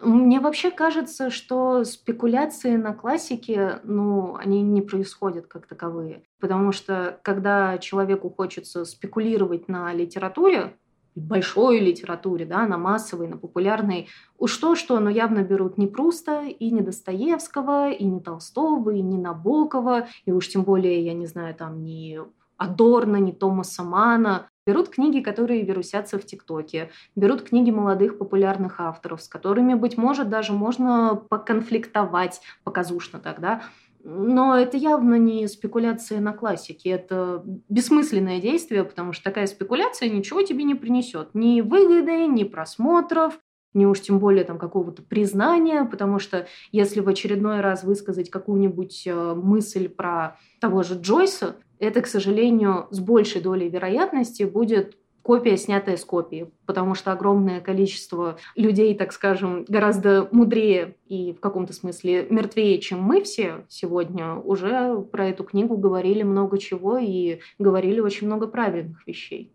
Мне 0.00 0.40
вообще 0.40 0.70
кажется, 0.70 1.28
что 1.28 1.84
спекуляции 1.84 2.76
на 2.76 2.94
классике, 2.94 3.80
ну, 3.84 4.34
они 4.36 4.62
не 4.62 4.80
происходят 4.80 5.46
как 5.46 5.66
таковые. 5.66 6.22
Потому 6.40 6.72
что 6.72 7.20
когда 7.22 7.76
человеку 7.76 8.30
хочется 8.30 8.86
спекулировать 8.86 9.68
на 9.68 9.92
литературе, 9.92 10.74
большой 11.20 11.80
литературе, 11.80 12.44
да, 12.44 12.66
на 12.66 12.78
массовой, 12.78 13.28
на 13.28 13.36
популярной, 13.36 14.08
уж 14.38 14.56
то-что, 14.56 14.98
но 15.00 15.10
явно 15.10 15.42
берут 15.42 15.78
не 15.78 15.86
Пруста, 15.86 16.42
и 16.44 16.70
не 16.70 16.80
Достоевского, 16.80 17.90
и 17.90 18.04
не 18.04 18.20
Толстого, 18.20 18.90
и 18.90 19.00
не 19.00 19.18
Набокова, 19.18 20.08
и 20.24 20.32
уж 20.32 20.48
тем 20.48 20.62
более, 20.62 21.04
я 21.04 21.14
не 21.14 21.26
знаю, 21.26 21.54
там, 21.54 21.82
не 21.82 22.20
Адорна, 22.56 23.16
не 23.16 23.32
Томаса 23.32 23.82
Мана. 23.82 24.48
Берут 24.66 24.90
книги, 24.90 25.20
которые 25.20 25.62
вирусятся 25.62 26.18
в 26.18 26.24
ТикТоке, 26.24 26.90
берут 27.16 27.42
книги 27.42 27.70
молодых 27.70 28.18
популярных 28.18 28.80
авторов, 28.80 29.22
с 29.22 29.28
которыми, 29.28 29.74
быть 29.74 29.96
может, 29.96 30.28
даже 30.28 30.52
можно 30.52 31.16
поконфликтовать 31.28 32.42
показушно 32.62 33.18
тогда, 33.18 33.62
но 34.04 34.56
это 34.56 34.76
явно 34.76 35.16
не 35.16 35.46
спекуляция 35.48 36.20
на 36.20 36.32
классике, 36.32 36.90
это 36.90 37.42
бессмысленное 37.68 38.40
действие, 38.40 38.84
потому 38.84 39.12
что 39.12 39.24
такая 39.24 39.46
спекуляция 39.46 40.08
ничего 40.08 40.42
тебе 40.42 40.64
не 40.64 40.74
принесет. 40.74 41.30
Ни 41.34 41.60
выгоды, 41.60 42.26
ни 42.26 42.44
просмотров, 42.44 43.38
ни 43.74 43.84
уж 43.84 44.00
тем 44.00 44.18
более 44.18 44.44
там 44.44 44.58
какого-то 44.58 45.02
признания, 45.02 45.84
потому 45.84 46.18
что 46.18 46.46
если 46.72 47.00
в 47.00 47.08
очередной 47.08 47.60
раз 47.60 47.84
высказать 47.84 48.30
какую-нибудь 48.30 49.06
э, 49.06 49.34
мысль 49.34 49.88
про 49.88 50.38
того 50.60 50.82
же 50.82 50.94
Джойса, 50.94 51.56
это, 51.78 52.02
к 52.02 52.06
сожалению, 52.06 52.88
с 52.90 52.98
большей 52.98 53.40
долей 53.40 53.68
вероятности 53.68 54.42
будет 54.42 54.96
копия, 55.30 55.56
снятая 55.56 55.96
с 55.96 56.04
копии, 56.04 56.50
потому 56.66 56.96
что 56.96 57.12
огромное 57.12 57.60
количество 57.60 58.36
людей, 58.56 58.96
так 58.96 59.12
скажем, 59.12 59.64
гораздо 59.68 60.28
мудрее 60.32 60.96
и 61.06 61.32
в 61.32 61.38
каком-то 61.38 61.72
смысле 61.72 62.26
мертвее, 62.30 62.80
чем 62.80 63.00
мы 63.00 63.22
все 63.22 63.64
сегодня, 63.68 64.34
уже 64.34 65.00
про 65.02 65.28
эту 65.28 65.44
книгу 65.44 65.76
говорили 65.76 66.24
много 66.24 66.58
чего 66.58 66.98
и 66.98 67.38
говорили 67.60 68.00
очень 68.00 68.26
много 68.26 68.48
правильных 68.48 69.06
вещей. 69.06 69.54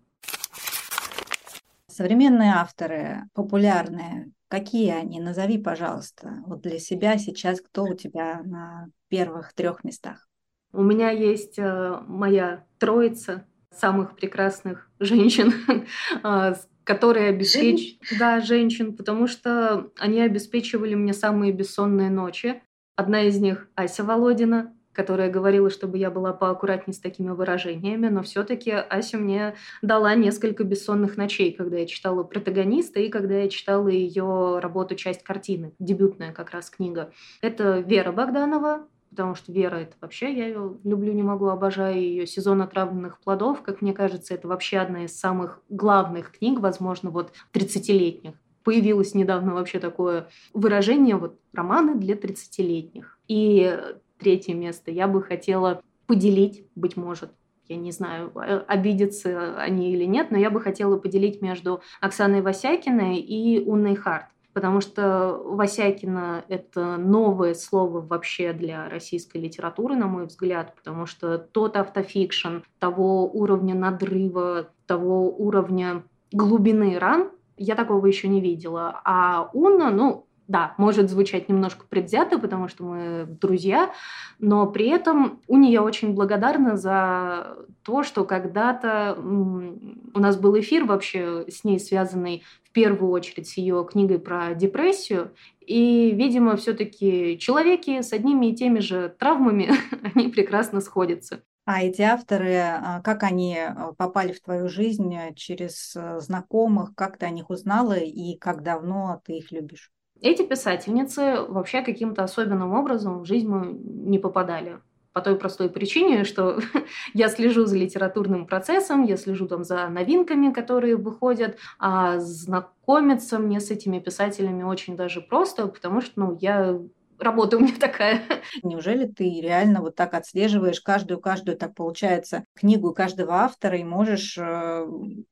Современные 1.87 2.53
авторы, 2.53 3.23
популярные, 3.33 4.31
какие 4.47 4.91
они? 4.91 5.19
Назови, 5.19 5.57
пожалуйста, 5.57 6.41
вот 6.45 6.61
для 6.61 6.79
себя 6.79 7.17
сейчас, 7.17 7.59
кто 7.59 7.83
у 7.83 7.95
тебя 7.95 8.43
на 8.45 8.87
первых 9.09 9.51
трех 9.51 9.83
местах? 9.83 10.25
У 10.71 10.83
меня 10.83 11.09
есть 11.09 11.59
э, 11.59 11.99
моя 12.07 12.63
троица 12.79 13.45
самых 13.77 14.15
прекрасных 14.15 14.89
женщин, 14.99 15.53
а, 16.23 16.55
которые 16.83 17.29
обеспечивали... 17.29 18.19
Да, 18.19 18.41
женщин, 18.41 18.95
потому 18.95 19.27
что 19.27 19.91
они 19.97 20.21
обеспечивали 20.21 20.95
мне 20.95 21.13
самые 21.13 21.51
бессонные 21.51 22.09
ночи. 22.09 22.61
Одна 22.95 23.23
из 23.23 23.39
них 23.39 23.67
Ася 23.75 24.03
Володина, 24.03 24.73
которая 24.93 25.29
говорила, 25.29 25.69
чтобы 25.69 25.97
я 25.97 26.09
была 26.09 26.31
поаккуратнее 26.31 26.95
с 26.95 26.99
такими 26.99 27.31
выражениями, 27.31 28.07
но 28.07 28.23
все-таки 28.23 28.71
Ася 28.71 29.17
мне 29.17 29.55
дала 29.81 30.15
несколько 30.15 30.63
бессонных 30.63 31.17
ночей, 31.17 31.51
когда 31.51 31.77
я 31.77 31.85
читала 31.85 32.23
протагониста 32.23 33.01
и 33.01 33.09
когда 33.09 33.39
я 33.39 33.49
читала 33.49 33.89
ее 33.89 34.59
работу 34.59 34.95
«Часть 34.95 35.23
картины», 35.23 35.73
дебютная 35.79 36.31
как 36.31 36.51
раз 36.51 36.69
книга. 36.69 37.11
Это 37.41 37.79
Вера 37.79 38.11
Богданова, 38.11 38.87
потому 39.15 39.35
что 39.35 39.51
Вера 39.53 39.77
это 39.77 39.95
вообще, 40.01 40.33
я 40.33 40.47
ее 40.47 40.77
люблю, 40.83 41.13
не 41.13 41.23
могу, 41.23 41.47
обожаю 41.47 41.95
ее. 41.95 42.27
«Сезон 42.27 42.61
отравленных 42.61 43.19
плодов», 43.19 43.61
как 43.61 43.81
мне 43.81 43.93
кажется, 43.93 44.33
это 44.33 44.47
вообще 44.47 44.79
одна 44.79 45.05
из 45.05 45.17
самых 45.17 45.61
главных 45.69 46.33
книг, 46.33 46.59
возможно, 46.59 47.09
вот 47.09 47.31
30-летних. 47.53 48.33
Появилось 48.63 49.13
недавно 49.13 49.53
вообще 49.53 49.79
такое 49.79 50.27
выражение, 50.53 51.15
вот 51.15 51.39
романы 51.53 51.95
для 51.95 52.15
30-летних. 52.15 53.17
И 53.29 53.79
третье 54.19 54.53
место 54.53 54.91
я 54.91 55.07
бы 55.07 55.23
хотела 55.23 55.81
поделить, 56.07 56.67
быть 56.75 56.97
может, 56.97 57.31
я 57.67 57.77
не 57.77 57.91
знаю, 57.91 58.31
э, 58.35 58.63
обидятся 58.67 59.55
они 59.57 59.93
или 59.93 60.03
нет, 60.03 60.29
но 60.29 60.37
я 60.37 60.49
бы 60.49 60.59
хотела 60.59 60.97
поделить 60.97 61.41
между 61.41 61.81
Оксаной 62.01 62.41
Васякиной 62.41 63.17
и 63.17 63.59
Унной 63.59 63.95
Харт 63.95 64.27
потому 64.55 64.79
что 64.79 65.41
Васякина– 65.43 66.45
это 66.47 66.95
новое 66.95 67.53
слово 67.53 67.99
вообще 67.99 68.53
для 68.53 68.87
российской 68.87 69.37
литературы, 69.37 69.97
на 69.97 70.07
мой 70.07 70.27
взгляд, 70.27 70.73
потому 70.75 71.05
что 71.05 71.37
тот 71.37 71.75
автофикшн 71.75 72.59
того 72.79 73.29
уровня 73.29 73.75
надрыва, 73.75 74.69
того 74.87 75.29
уровня 75.29 76.03
глубины 76.31 76.97
ран, 76.97 77.31
я 77.57 77.75
такого 77.75 78.05
еще 78.05 78.29
не 78.29 78.39
видела. 78.39 79.01
А 79.03 79.49
Уна, 79.51 79.91
ну, 79.91 80.25
да, 80.47 80.73
может 80.77 81.09
звучать 81.09 81.49
немножко 81.49 81.85
предвзято, 81.89 82.39
потому 82.39 82.69
что 82.69 82.85
мы 82.85 83.25
друзья, 83.25 83.91
но 84.39 84.67
при 84.67 84.87
этом 84.87 85.41
Уне 85.47 85.69
я 85.69 85.83
очень 85.83 86.13
благодарна 86.13 86.77
за 86.77 87.57
то, 87.83 88.03
что 88.03 88.23
когда-то 88.23 89.17
у 89.19 90.19
нас 90.19 90.37
был 90.37 90.57
эфир 90.57 90.85
вообще 90.85 91.43
с 91.49 91.65
ней 91.65 91.77
связанный 91.77 92.43
первую 92.75 93.09
очередь 93.11 93.47
с 93.47 93.57
ее 93.57 93.87
книгой 93.89 94.19
про 94.19 94.53
депрессию, 94.53 95.33
и, 95.61 96.11
видимо, 96.11 96.57
все-таки 96.57 97.39
человеки 97.39 98.01
с 98.01 98.11
одними 98.11 98.47
и 98.47 98.55
теми 98.55 98.79
же 98.79 99.15
травмами, 99.17 99.71
они 100.13 100.27
прекрасно 100.27 100.81
сходятся. 100.81 101.41
А 101.65 101.81
эти 101.81 102.01
авторы, 102.01 102.57
а, 102.57 103.01
как 103.01 103.23
они 103.23 103.57
а, 103.57 103.93
попали 103.93 104.33
в 104.33 104.41
твою 104.41 104.67
жизнь 104.67 105.15
через 105.35 105.95
э, 105.95 106.19
знакомых, 106.19 106.93
как 106.93 107.17
ты 107.17 107.25
о 107.25 107.31
них 107.31 107.49
узнала 107.49 107.97
и 107.97 108.37
как 108.37 108.61
давно 108.61 109.19
ты 109.25 109.37
их 109.37 109.51
любишь? 109.51 109.91
Эти 110.21 110.45
писательницы 110.45 111.41
вообще 111.47 111.81
каким-то 111.81 112.23
особенным 112.23 112.73
образом 112.73 113.21
в 113.21 113.25
жизнь 113.25 113.47
мы 113.47 113.73
не 113.73 114.19
попадали. 114.19 114.79
По 115.15 115.21
той 115.21 115.37
простой 115.37 115.69
причине, 115.69 116.25
что 116.25 116.59
я 117.13 117.29
слежу 117.29 117.65
за 117.65 117.77
литературным 117.77 118.45
процессом, 118.45 119.05
я 119.05 119.15
слежу 119.15 119.47
там 119.47 119.63
за 119.63 119.87
новинками, 119.87 120.51
которые 120.51 120.97
выходят, 120.97 121.57
а 121.79 122.19
знакомиться 122.19 123.39
мне 123.39 123.61
с 123.61 123.71
этими 123.71 123.99
писателями 123.99 124.63
очень 124.63 124.97
даже 124.97 125.21
просто, 125.21 125.67
потому 125.67 126.01
что 126.01 126.11
ну, 126.19 126.37
я 126.41 126.81
работа 127.17 127.55
у 127.55 127.61
меня 127.61 127.75
такая. 127.79 128.23
Неужели 128.61 129.05
ты 129.05 129.39
реально 129.39 129.79
вот 129.79 129.95
так 129.95 130.13
отслеживаешь 130.15 130.81
каждую-каждую, 130.81 131.57
так 131.57 131.75
получается, 131.75 132.43
книгу 132.53 132.93
каждого 132.93 133.35
автора 133.35 133.77
и 133.77 133.85
можешь 133.85 134.37
э, 134.37 134.85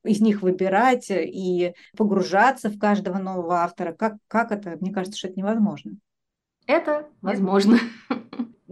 из 0.06 0.22
них 0.22 0.44
выбирать 0.44 1.08
и 1.10 1.74
погружаться 1.98 2.70
в 2.70 2.80
каждого 2.80 3.18
нового 3.18 3.64
автора? 3.64 3.92
Как, 3.92 4.16
как 4.30 4.54
это? 4.54 4.78
Мне 4.80 4.94
кажется, 4.94 5.18
что 5.18 5.28
это 5.28 5.40
невозможно. 5.40 5.98
Это 6.68 7.10
возможно. 7.22 7.80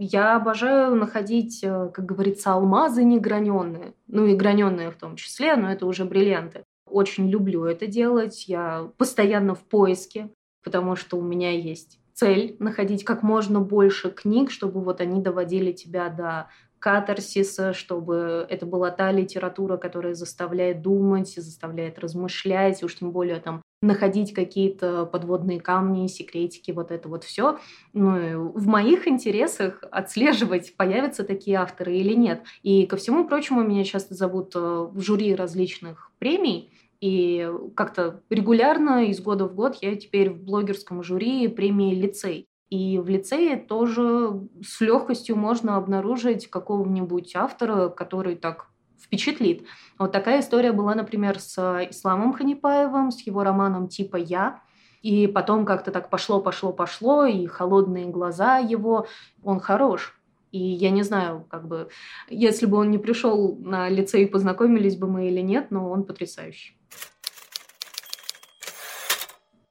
Я 0.04 0.34
обожаю 0.34 0.96
находить, 0.96 1.62
э, 1.62 1.88
как 1.94 2.06
говорится, 2.06 2.52
алмазы 2.54 3.04
неграненные. 3.04 3.94
Ну 4.08 4.26
и 4.26 4.34
граненные 4.34 4.90
в 4.90 4.96
том 4.96 5.14
числе, 5.14 5.54
но 5.54 5.70
это 5.70 5.86
уже 5.86 6.04
бриллианты. 6.04 6.64
Очень 6.90 7.28
люблю 7.28 7.66
это 7.66 7.86
делать. 7.86 8.48
Я 8.48 8.90
постоянно 8.98 9.54
в 9.54 9.60
поиске, 9.60 10.28
потому 10.64 10.96
что 10.96 11.18
у 11.18 11.22
меня 11.22 11.52
есть 11.52 12.00
цель 12.14 12.56
находить 12.58 13.04
как 13.04 13.22
можно 13.22 13.60
больше 13.60 14.10
книг, 14.10 14.50
чтобы 14.50 14.80
вот 14.80 15.00
они 15.00 15.22
доводили 15.22 15.70
тебя 15.70 16.08
до 16.08 16.48
катарсиса, 16.80 17.72
чтобы 17.72 18.44
это 18.50 18.66
была 18.66 18.90
та 18.90 19.12
литература, 19.12 19.76
которая 19.76 20.14
заставляет 20.14 20.82
думать, 20.82 21.32
заставляет 21.32 22.00
размышлять, 22.00 22.82
уж 22.82 22.96
тем 22.96 23.12
более 23.12 23.38
там 23.38 23.62
находить 23.82 24.32
какие-то 24.32 25.04
подводные 25.04 25.60
камни, 25.60 26.06
секретики, 26.06 26.70
вот 26.70 26.90
это 26.90 27.08
вот 27.08 27.24
все. 27.24 27.58
Ну, 27.92 28.52
в 28.52 28.66
моих 28.66 29.06
интересах 29.06 29.82
отслеживать, 29.90 30.74
появятся 30.76 31.24
такие 31.24 31.58
авторы 31.58 31.96
или 31.96 32.14
нет. 32.14 32.44
И 32.62 32.86
ко 32.86 32.96
всему 32.96 33.28
прочему, 33.28 33.62
меня 33.62 33.84
часто 33.84 34.14
зовут 34.14 34.52
э, 34.54 34.58
в 34.58 35.00
жюри 35.00 35.34
различных 35.34 36.12
премий, 36.18 36.72
и 37.00 37.50
как-то 37.74 38.22
регулярно 38.30 39.06
из 39.06 39.20
года 39.20 39.46
в 39.46 39.54
год 39.56 39.76
я 39.80 39.96
теперь 39.96 40.30
в 40.30 40.40
блогерском 40.44 41.02
жюри 41.02 41.48
премии 41.48 41.94
«Лицей». 41.94 42.46
И 42.70 42.98
в 42.98 43.08
лицее 43.08 43.56
тоже 43.56 44.48
с 44.64 44.80
легкостью 44.80 45.36
можно 45.36 45.76
обнаружить 45.76 46.48
какого-нибудь 46.48 47.34
автора, 47.36 47.88
который 47.88 48.36
так 48.36 48.71
впечатлит. 49.02 49.66
Вот 49.98 50.12
такая 50.12 50.40
история 50.40 50.72
была, 50.72 50.94
например, 50.94 51.38
с 51.38 51.58
Исламом 51.90 52.32
Ханипаевым, 52.32 53.10
с 53.10 53.20
его 53.26 53.44
романом 53.44 53.88
«Типа 53.88 54.16
я». 54.16 54.62
И 55.02 55.26
потом 55.26 55.66
как-то 55.66 55.90
так 55.90 56.10
пошло, 56.10 56.40
пошло, 56.40 56.72
пошло, 56.72 57.24
и 57.24 57.46
холодные 57.46 58.06
глаза 58.06 58.58
его, 58.58 59.06
он 59.42 59.58
хорош. 59.58 60.16
И 60.52 60.58
я 60.58 60.90
не 60.90 61.02
знаю, 61.02 61.46
как 61.50 61.66
бы, 61.66 61.88
если 62.28 62.66
бы 62.66 62.76
он 62.76 62.90
не 62.90 62.98
пришел 62.98 63.56
на 63.56 63.88
лицей, 63.88 64.28
познакомились 64.28 64.96
бы 64.96 65.08
мы 65.08 65.28
или 65.28 65.40
нет, 65.40 65.70
но 65.70 65.90
он 65.90 66.04
потрясающий. 66.04 66.78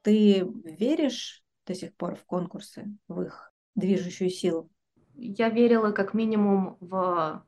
Ты 0.01 0.47
веришь 0.65 1.43
до 1.67 1.75
сих 1.75 1.95
пор 1.95 2.15
в 2.15 2.25
конкурсы, 2.25 2.87
в 3.07 3.21
их 3.21 3.53
движущую 3.75 4.31
силу? 4.31 4.69
Я 5.13 5.49
верила 5.49 5.91
как 5.91 6.15
минимум 6.15 6.77
в 6.79 7.45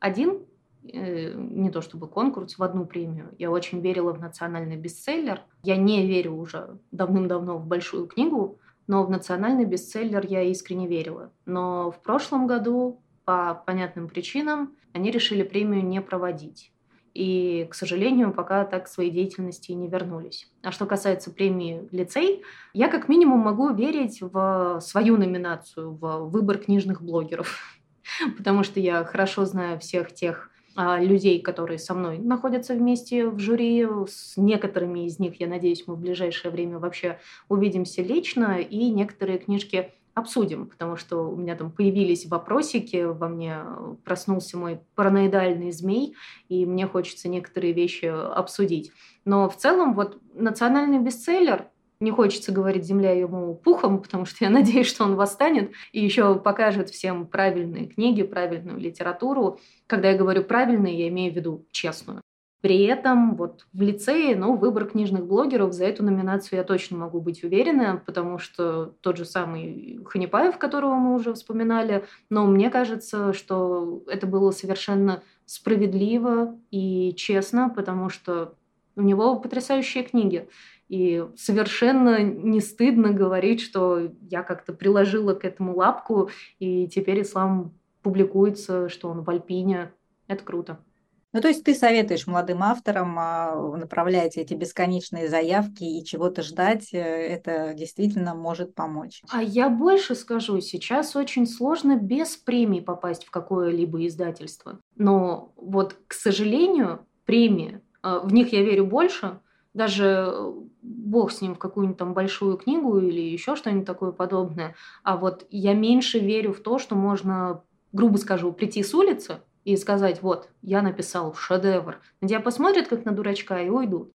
один, 0.00 0.30
э, 0.30 0.51
не 0.82 1.70
то 1.70 1.80
чтобы 1.80 2.08
конкурс, 2.08 2.58
в 2.58 2.62
одну 2.62 2.84
премию. 2.84 3.34
Я 3.38 3.50
очень 3.50 3.80
верила 3.80 4.12
в 4.12 4.20
национальный 4.20 4.76
бестселлер. 4.76 5.40
Я 5.62 5.76
не 5.76 6.06
верю 6.06 6.34
уже 6.34 6.78
давным-давно 6.90 7.58
в 7.58 7.66
большую 7.66 8.06
книгу, 8.06 8.58
но 8.86 9.04
в 9.04 9.10
национальный 9.10 9.64
бестселлер 9.64 10.26
я 10.26 10.42
искренне 10.42 10.88
верила. 10.88 11.32
Но 11.46 11.90
в 11.90 12.02
прошлом 12.02 12.46
году 12.46 13.00
по 13.24 13.62
понятным 13.66 14.08
причинам 14.08 14.74
они 14.92 15.10
решили 15.10 15.42
премию 15.42 15.84
не 15.84 16.00
проводить 16.00 16.72
и, 17.14 17.66
к 17.70 17.74
сожалению, 17.74 18.32
пока 18.32 18.64
так 18.64 18.86
к 18.86 18.88
своей 18.88 19.10
деятельности 19.10 19.72
не 19.72 19.88
вернулись. 19.88 20.50
А 20.62 20.72
что 20.72 20.86
касается 20.86 21.30
премии 21.30 21.86
«Лицей», 21.90 22.42
я 22.72 22.88
как 22.88 23.08
минимум 23.08 23.40
могу 23.40 23.72
верить 23.72 24.20
в 24.22 24.80
свою 24.80 25.16
номинацию, 25.16 25.92
в 25.92 26.30
выбор 26.30 26.58
книжных 26.58 27.02
блогеров, 27.02 27.78
потому 28.36 28.62
что 28.62 28.80
я 28.80 29.04
хорошо 29.04 29.44
знаю 29.44 29.78
всех 29.78 30.12
тех 30.12 30.50
людей, 30.76 31.40
которые 31.40 31.78
со 31.78 31.94
мной 31.94 32.18
находятся 32.18 32.74
вместе 32.74 33.28
в 33.28 33.38
жюри. 33.38 33.86
С 34.06 34.36
некоторыми 34.36 35.06
из 35.06 35.18
них, 35.18 35.40
я 35.40 35.46
надеюсь, 35.46 35.84
мы 35.86 35.94
в 35.94 36.00
ближайшее 36.00 36.50
время 36.50 36.78
вообще 36.78 37.18
увидимся 37.48 38.02
лично, 38.02 38.58
и 38.60 38.90
некоторые 38.90 39.38
книжки 39.38 39.92
обсудим, 40.14 40.66
потому 40.66 40.96
что 40.96 41.30
у 41.30 41.36
меня 41.36 41.56
там 41.56 41.70
появились 41.70 42.26
вопросики, 42.26 43.04
во 43.04 43.28
мне 43.28 43.58
проснулся 44.04 44.58
мой 44.58 44.80
параноидальный 44.94 45.72
змей, 45.72 46.14
и 46.48 46.66
мне 46.66 46.86
хочется 46.86 47.28
некоторые 47.28 47.72
вещи 47.72 48.04
обсудить. 48.04 48.92
Но 49.24 49.48
в 49.48 49.56
целом 49.56 49.94
вот 49.94 50.20
национальный 50.34 50.98
бестселлер, 50.98 51.68
не 52.02 52.10
хочется 52.10 52.52
говорить 52.52 52.84
«Земля 52.84 53.12
ему 53.12 53.54
пухом», 53.54 54.02
потому 54.02 54.26
что 54.26 54.44
я 54.44 54.50
надеюсь, 54.50 54.88
что 54.88 55.04
он 55.04 55.14
восстанет 55.14 55.72
и 55.92 56.04
еще 56.04 56.38
покажет 56.38 56.90
всем 56.90 57.26
правильные 57.26 57.86
книги, 57.86 58.22
правильную 58.22 58.78
литературу. 58.78 59.60
Когда 59.86 60.10
я 60.10 60.18
говорю 60.18 60.44
«правильные», 60.44 60.98
я 60.98 61.08
имею 61.08 61.32
в 61.32 61.36
виду 61.36 61.66
честную. 61.70 62.20
При 62.60 62.84
этом 62.84 63.34
вот 63.34 63.66
в 63.72 63.82
лицее, 63.82 64.36
ну, 64.36 64.56
выбор 64.56 64.84
книжных 64.84 65.26
блогеров 65.26 65.72
за 65.72 65.84
эту 65.84 66.04
номинацию 66.04 66.58
я 66.58 66.64
точно 66.64 66.96
могу 66.96 67.20
быть 67.20 67.42
уверена, 67.42 68.00
потому 68.06 68.38
что 68.38 68.94
тот 69.00 69.16
же 69.16 69.24
самый 69.24 69.98
Ханипаев, 70.04 70.58
которого 70.58 70.94
мы 70.94 71.16
уже 71.16 71.34
вспоминали, 71.34 72.04
но 72.30 72.46
мне 72.46 72.70
кажется, 72.70 73.32
что 73.32 74.04
это 74.06 74.28
было 74.28 74.52
совершенно 74.52 75.24
справедливо 75.44 76.56
и 76.70 77.14
честно, 77.16 77.68
потому 77.68 78.08
что 78.08 78.54
у 78.94 79.02
него 79.02 79.36
потрясающие 79.40 80.04
книги. 80.04 80.48
И 80.92 81.24
совершенно 81.36 82.22
не 82.22 82.60
стыдно 82.60 83.12
говорить, 83.12 83.62
что 83.62 84.12
я 84.20 84.42
как-то 84.42 84.74
приложила 84.74 85.32
к 85.32 85.46
этому 85.46 85.74
лапку, 85.74 86.28
и 86.58 86.86
теперь 86.86 87.22
ислам 87.22 87.72
публикуется, 88.02 88.90
что 88.90 89.08
он 89.08 89.22
в 89.22 89.30
Альпине. 89.30 89.94
Это 90.26 90.44
круто. 90.44 90.84
Ну, 91.32 91.40
то 91.40 91.48
есть 91.48 91.64
ты 91.64 91.74
советуешь 91.74 92.26
молодым 92.26 92.62
авторам, 92.62 93.16
а, 93.18 93.74
направляете 93.78 94.42
эти 94.42 94.52
бесконечные 94.52 95.30
заявки 95.30 95.82
и 95.82 96.04
чего-то 96.04 96.42
ждать, 96.42 96.92
э, 96.92 96.98
это 96.98 97.72
действительно 97.72 98.34
может 98.34 98.74
помочь. 98.74 99.22
А 99.30 99.42
я 99.42 99.70
больше 99.70 100.14
скажу, 100.14 100.60
сейчас 100.60 101.16
очень 101.16 101.46
сложно 101.46 101.96
без 101.96 102.36
премии 102.36 102.80
попасть 102.80 103.24
в 103.24 103.30
какое-либо 103.30 104.06
издательство. 104.06 104.78
Но 104.96 105.54
вот, 105.56 105.96
к 106.06 106.12
сожалению, 106.12 107.06
премии, 107.24 107.80
а, 108.02 108.18
в 108.18 108.34
них 108.34 108.52
я 108.52 108.62
верю 108.62 108.84
больше, 108.84 109.40
даже 109.74 110.34
бог 110.82 111.32
с 111.32 111.40
ним 111.40 111.54
в 111.54 111.58
какую-нибудь 111.58 111.98
там 111.98 112.14
большую 112.14 112.56
книгу 112.56 112.98
или 112.98 113.20
еще 113.20 113.56
что-нибудь 113.56 113.86
такое 113.86 114.12
подобное. 114.12 114.74
А 115.02 115.16
вот 115.16 115.46
я 115.50 115.74
меньше 115.74 116.18
верю 116.18 116.52
в 116.52 116.60
то, 116.60 116.78
что 116.78 116.94
можно, 116.94 117.62
грубо 117.92 118.16
скажу, 118.18 118.52
прийти 118.52 118.82
с 118.82 118.94
улицы, 118.94 119.40
и 119.64 119.76
сказать, 119.76 120.22
вот, 120.22 120.48
я 120.62 120.82
написал 120.82 121.34
шедевр. 121.34 122.00
На 122.20 122.40
посмотрят 122.40 122.88
как 122.88 123.04
на 123.04 123.12
дурачка 123.12 123.62
и 123.62 123.70
уйдут. 123.70 124.12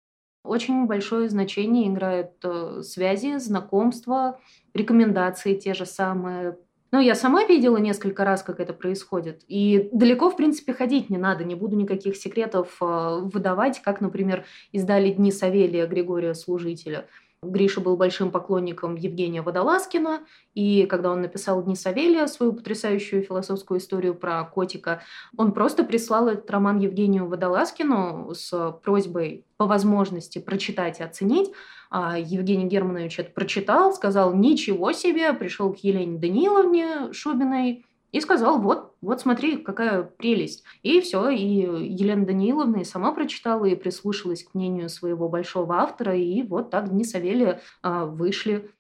Очень 0.45 0.87
большое 0.87 1.29
значение 1.29 1.88
играют 1.88 2.33
э, 2.43 2.83
связи, 2.83 3.38
знакомства, 3.38 4.41
рекомендации 4.75 5.55
те 5.55 5.75
же 5.75 5.87
самые. 5.87 6.59
Ну, 6.92 7.00
я 7.00 7.14
сама 7.14 7.44
видела 7.44 7.78
несколько 7.78 8.22
раз, 8.22 8.42
как 8.42 8.61
это 8.61 8.74
происходит. 8.74 9.42
И 9.48 9.88
далеко, 9.92 10.28
в 10.28 10.37
принципе, 10.37 10.74
ходить 10.74 11.09
не 11.09 11.16
надо. 11.16 11.42
Не 11.42 11.55
буду 11.55 11.74
никаких 11.74 12.16
секретов 12.16 12.76
э, 12.83 13.20
выдавать, 13.22 13.81
как, 13.81 14.02
например, 14.02 14.44
издали 14.72 15.11
«Дни 15.11 15.33
Савелия» 15.33 15.87
Григория 15.87 16.35
Служителя. 16.35 17.09
Гриша 17.42 17.81
был 17.81 17.96
большим 17.96 18.31
поклонником 18.31 18.94
Евгения 18.94 19.42
Водолазкина, 19.42 20.20
и 20.55 20.87
когда 20.87 21.11
он 21.11 21.22
написал 21.22 21.64
«Дни 21.64 21.74
Савелия», 21.74 22.26
свою 22.26 22.52
потрясающую 22.52 23.22
философскую 23.22 23.81
историю 23.81 24.14
про 24.14 24.44
котика, 24.44 25.02
он 25.37 25.52
просто 25.52 25.83
прислал 25.83 26.28
этот 26.28 26.48
роман 26.50 26.78
Евгению 26.78 27.26
Водолазкину 27.26 28.33
с 28.35 28.78
просьбой 28.85 29.44
по 29.57 29.66
возможности 29.66 30.38
прочитать 30.38 31.00
и 31.00 31.02
оценить. 31.02 31.50
А 31.94 32.18
Евгений 32.18 32.68
Германович 32.68 33.18
это 33.18 33.33
прочитал, 33.33 33.92
сказал 33.92 34.35
«Ничего 34.35 34.92
себе!», 34.92 35.31
пришел 35.35 35.74
к 35.74 35.78
Елене 35.81 36.18
Даниловне 36.18 37.12
Шубиной, 37.12 37.85
и 38.12 38.20
сказал, 38.20 38.61
вот, 38.61 38.94
вот 39.02 39.20
смотри, 39.20 39.59
какая 39.59 40.02
прелесть. 40.02 40.64
И 40.83 41.02
все, 41.02 41.28
и 41.28 41.44
Елена 41.44 42.24
Даниловна 42.24 42.78
и 42.78 42.85
сама 42.85 43.12
прочитала, 43.12 43.66
и 43.66 43.74
прислушалась 43.74 44.42
к 44.42 44.55
мнению 44.55 44.88
своего 44.88 45.28
большого 45.28 45.76
автора, 45.76 46.16
и 46.16 46.42
вот 46.42 46.70
так 46.70 46.88
Дни 46.88 47.05
Савелия 47.05 47.61
а, 47.83 48.07
вышли. 48.07 48.70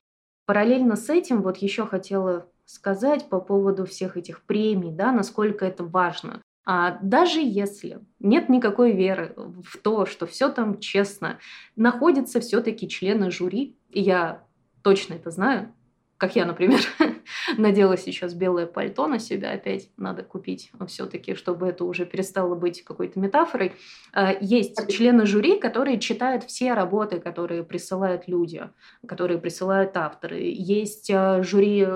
Параллельно 0.46 0.96
с 0.96 1.10
этим 1.10 1.42
вот 1.42 1.58
еще 1.58 1.86
хотела 1.86 2.46
сказать 2.64 3.28
по 3.28 3.40
поводу 3.40 3.84
всех 3.84 4.16
этих 4.16 4.42
премий, 4.44 4.90
да, 4.90 5.12
насколько 5.12 5.66
это 5.66 5.84
важно. 5.84 6.40
А 6.64 6.98
даже 7.02 7.40
если 7.40 8.00
нет 8.20 8.48
никакой 8.48 8.92
веры 8.92 9.34
в 9.36 9.78
то, 9.78 10.06
что 10.06 10.26
все 10.26 10.48
там 10.48 10.78
честно, 10.78 11.38
находятся 11.74 12.40
все-таки 12.40 12.88
члены 12.88 13.30
жюри, 13.30 13.76
и 13.90 14.00
я 14.00 14.44
точно 14.82 15.14
это 15.14 15.30
знаю, 15.30 15.72
как 16.22 16.36
я, 16.36 16.44
например, 16.44 16.78
надела 17.58 17.96
сейчас 17.96 18.32
белое 18.32 18.66
пальто 18.66 19.08
на 19.08 19.18
себя 19.18 19.50
опять, 19.50 19.90
надо 19.96 20.22
купить 20.22 20.70
все-таки, 20.86 21.34
чтобы 21.34 21.66
это 21.66 21.84
уже 21.84 22.06
перестало 22.06 22.54
быть 22.54 22.84
какой-то 22.84 23.18
метафорой. 23.18 23.72
А, 24.12 24.32
есть 24.40 24.88
члены 24.88 25.26
жюри, 25.26 25.58
которые 25.58 25.98
читают 25.98 26.44
все 26.44 26.74
работы, 26.74 27.18
которые 27.18 27.64
присылают 27.64 28.28
люди, 28.28 28.70
которые 29.04 29.40
присылают 29.40 29.96
авторы. 29.96 30.42
Есть 30.42 31.10
а, 31.10 31.42
жюри 31.42 31.88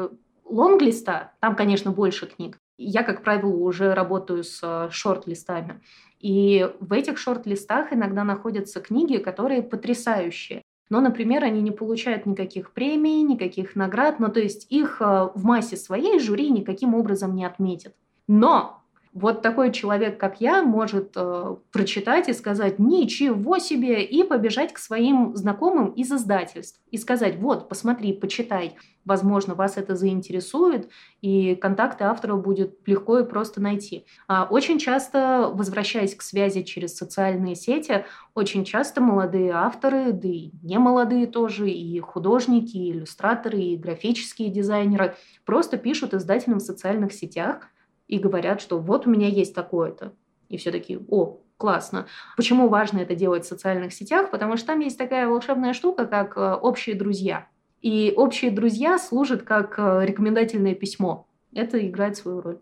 лонглиста, 0.44 1.30
там, 1.38 1.54
конечно, 1.54 1.92
больше 1.92 2.26
книг. 2.26 2.58
Я, 2.78 3.02
как 3.02 3.22
правило, 3.22 3.54
уже 3.54 3.94
работаю 3.94 4.44
с 4.44 4.60
а, 4.62 4.90
шорт-листами. 4.90 5.80
И 6.20 6.70
в 6.80 6.92
этих 6.92 7.18
шорт-листах 7.18 7.92
иногда 7.92 8.24
находятся 8.24 8.80
книги, 8.80 9.16
которые 9.16 9.62
потрясающие. 9.62 10.62
Но, 10.88 11.00
например, 11.00 11.42
они 11.44 11.62
не 11.62 11.72
получают 11.72 12.26
никаких 12.26 12.72
премий, 12.72 13.22
никаких 13.22 13.74
наград, 13.74 14.20
ну 14.20 14.28
то 14.28 14.40
есть 14.40 14.66
их 14.70 15.00
э, 15.00 15.28
в 15.34 15.44
массе 15.44 15.76
своей 15.76 16.20
жюри 16.20 16.48
никаким 16.50 16.94
образом 16.94 17.34
не 17.34 17.44
отметит. 17.44 17.94
Но 18.28 18.82
вот 19.16 19.40
такой 19.40 19.72
человек, 19.72 20.20
как 20.20 20.42
я, 20.42 20.62
может 20.62 21.12
э, 21.16 21.56
прочитать 21.72 22.28
и 22.28 22.34
сказать 22.34 22.78
«ничего 22.78 23.58
себе» 23.58 24.04
и 24.04 24.22
побежать 24.22 24.74
к 24.74 24.78
своим 24.78 25.34
знакомым 25.34 25.92
из 25.92 26.12
издательств 26.12 26.82
и 26.90 26.98
сказать 26.98 27.36
«вот, 27.36 27.66
посмотри, 27.70 28.12
почитай». 28.12 28.76
Возможно, 29.06 29.54
вас 29.54 29.78
это 29.78 29.96
заинтересует, 29.96 30.90
и 31.22 31.54
контакты 31.54 32.04
автора 32.04 32.36
будет 32.36 32.76
легко 32.86 33.20
и 33.20 33.24
просто 33.24 33.62
найти. 33.62 34.04
А 34.28 34.46
очень 34.50 34.78
часто, 34.78 35.50
возвращаясь 35.50 36.14
к 36.14 36.20
связи 36.20 36.62
через 36.62 36.94
социальные 36.94 37.54
сети, 37.54 38.04
очень 38.34 38.66
часто 38.66 39.00
молодые 39.00 39.52
авторы, 39.52 40.12
да 40.12 40.28
и 40.28 40.50
не 40.62 40.78
молодые 40.78 41.26
тоже, 41.26 41.70
и 41.70 41.98
художники, 42.00 42.76
и 42.76 42.90
иллюстраторы, 42.90 43.60
и 43.60 43.76
графические 43.78 44.50
дизайнеры 44.50 45.16
просто 45.46 45.78
пишут 45.78 46.12
издателям 46.12 46.58
в 46.58 46.62
социальных 46.62 47.14
сетях– 47.14 47.70
и 48.08 48.18
говорят, 48.18 48.60
что 48.60 48.78
вот 48.78 49.06
у 49.06 49.10
меня 49.10 49.28
есть 49.28 49.54
такое-то. 49.54 50.12
И 50.48 50.56
все 50.56 50.70
такие, 50.70 51.00
о, 51.08 51.40
классно. 51.56 52.06
Почему 52.36 52.68
важно 52.68 52.98
это 52.98 53.14
делать 53.14 53.44
в 53.44 53.48
социальных 53.48 53.92
сетях? 53.92 54.30
Потому 54.30 54.56
что 54.56 54.68
там 54.68 54.80
есть 54.80 54.98
такая 54.98 55.28
волшебная 55.28 55.72
штука, 55.72 56.06
как 56.06 56.36
э, 56.36 56.54
общие 56.54 56.94
друзья. 56.94 57.48
И 57.82 58.12
общие 58.16 58.50
друзья 58.50 58.98
служат 58.98 59.42
как 59.42 59.78
э, 59.78 60.06
рекомендательное 60.06 60.74
письмо. 60.74 61.28
Это 61.52 61.84
играет 61.86 62.16
свою 62.16 62.40
роль. 62.40 62.58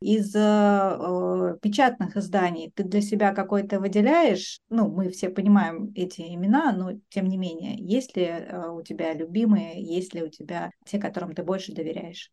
Из 0.00 0.34
э, 0.34 0.38
э, 0.38 1.56
печатных 1.62 2.16
изданий 2.16 2.70
ты 2.74 2.84
для 2.84 3.00
себя 3.00 3.32
какой-то 3.32 3.80
выделяешь? 3.80 4.60
Ну, 4.68 4.88
мы 4.88 5.08
все 5.10 5.30
понимаем 5.30 5.92
эти 5.94 6.20
имена, 6.34 6.72
но 6.72 6.92
тем 7.08 7.26
не 7.26 7.38
менее, 7.38 7.76
есть 7.78 8.16
ли 8.16 8.32
у 8.72 8.82
тебя 8.82 9.14
любимые, 9.14 9.82
есть 9.82 10.14
ли 10.14 10.22
у 10.22 10.28
тебя 10.28 10.70
те, 10.84 10.98
которым 10.98 11.34
ты 11.34 11.42
больше 11.42 11.72
доверяешь? 11.72 12.30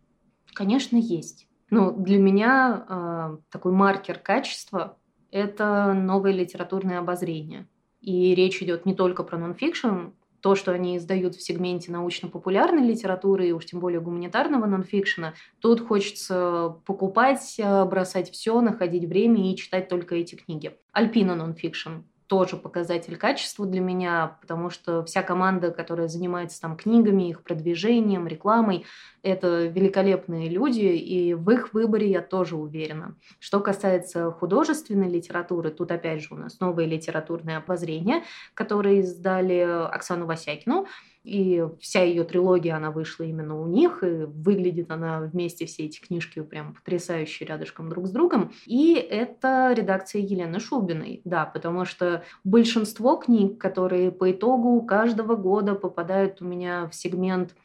Конечно, 0.54 0.98
есть. 0.98 1.48
Ну, 1.70 1.92
для 1.92 2.20
меня 2.20 2.86
э, 2.88 3.38
такой 3.50 3.72
маркер 3.72 4.20
качества– 4.20 4.98
это 5.32 5.94
новое 5.94 6.32
литературное 6.32 7.00
обозрение. 7.00 7.68
И 8.02 8.36
речь 8.36 8.62
идет 8.62 8.86
не 8.86 8.94
только 8.94 9.24
про 9.24 9.38
нонфикшн, 9.38 10.10
то, 10.42 10.56
что 10.56 10.74
они 10.74 10.98
издают 10.98 11.36
в 11.36 11.42
сегменте 11.42 11.92
научно-популярной 11.92 12.86
литературы, 12.86 13.48
и 13.48 13.52
уж 13.54 13.66
тем 13.66 13.80
более 13.80 14.02
гуманитарного 14.02 14.66
нонфикшена, 14.66 15.36
тут 15.60 15.80
хочется 15.80 16.76
покупать, 16.86 17.60
бросать 17.60 18.30
все, 18.30 18.60
находить 18.60 19.06
время 19.06 19.50
и 19.50 19.56
читать 19.56 19.88
только 19.88 20.16
эти 20.16 20.36
книги. 20.36 20.78
Альпина 20.92 21.36
нонфикшн 21.36 22.02
тоже 22.27 22.57
показатель 22.57 23.17
качества 23.17 23.65
для 23.65 23.81
меня, 23.81 24.38
потому 24.41 24.69
что 24.69 25.03
вся 25.03 25.23
команда, 25.23 25.71
которая 25.71 26.07
занимается 26.07 26.59
там 26.62 26.75
книгами, 26.75 27.29
их 27.29 27.43
продвижением, 27.43 28.27
рекламой, 28.27 28.86
это 29.21 29.65
великолепные 29.65 30.49
люди, 30.49 30.81
и 30.81 31.33
в 31.33 31.49
их 31.49 31.73
выборе 31.73 32.09
я 32.09 32.21
тоже 32.21 32.55
уверена. 32.55 33.15
Что 33.39 33.59
касается 33.59 34.31
художественной 34.31 35.09
литературы, 35.09 35.69
тут 35.69 35.91
опять 35.91 36.21
же 36.21 36.33
у 36.33 36.38
нас 36.38 36.59
новое 36.59 36.86
литературное 36.86 37.57
обозрение, 37.57 38.23
которое 38.53 38.99
издали 38.99 39.59
Оксану 39.59 40.25
Васякину, 40.25 40.88
и 41.23 41.65
вся 41.79 42.03
ее 42.03 42.23
трилогия, 42.23 42.75
она 42.75 42.91
вышла 42.91 43.23
именно 43.23 43.59
у 43.59 43.65
них, 43.65 44.03
и 44.03 44.25
выглядит 44.25 44.91
она 44.91 45.21
вместе, 45.21 45.65
все 45.65 45.86
эти 45.86 46.01
книжки 46.01 46.41
прям 46.41 46.73
потрясающе 46.73 47.45
рядышком 47.45 47.89
друг 47.89 48.07
с 48.07 48.12
другом. 48.12 48.51
И 48.65 48.93
это 48.95 49.73
редакция 49.75 50.21
Елены 50.21 50.59
Шубиной, 50.59 51.21
да, 51.23 51.45
потому 51.45 51.86
что 51.86 52.23
большинство 52.43 53.15
книг, 53.15 53.57
которые 53.57 54.12
по 54.12 54.31
итогу 54.31 54.81
каждого 54.81 55.36
года 55.36 55.75
попадают 55.75 56.41
у 56.41 56.45
меня 56.45 56.89
в 56.89 56.95
сегмент 56.95 57.55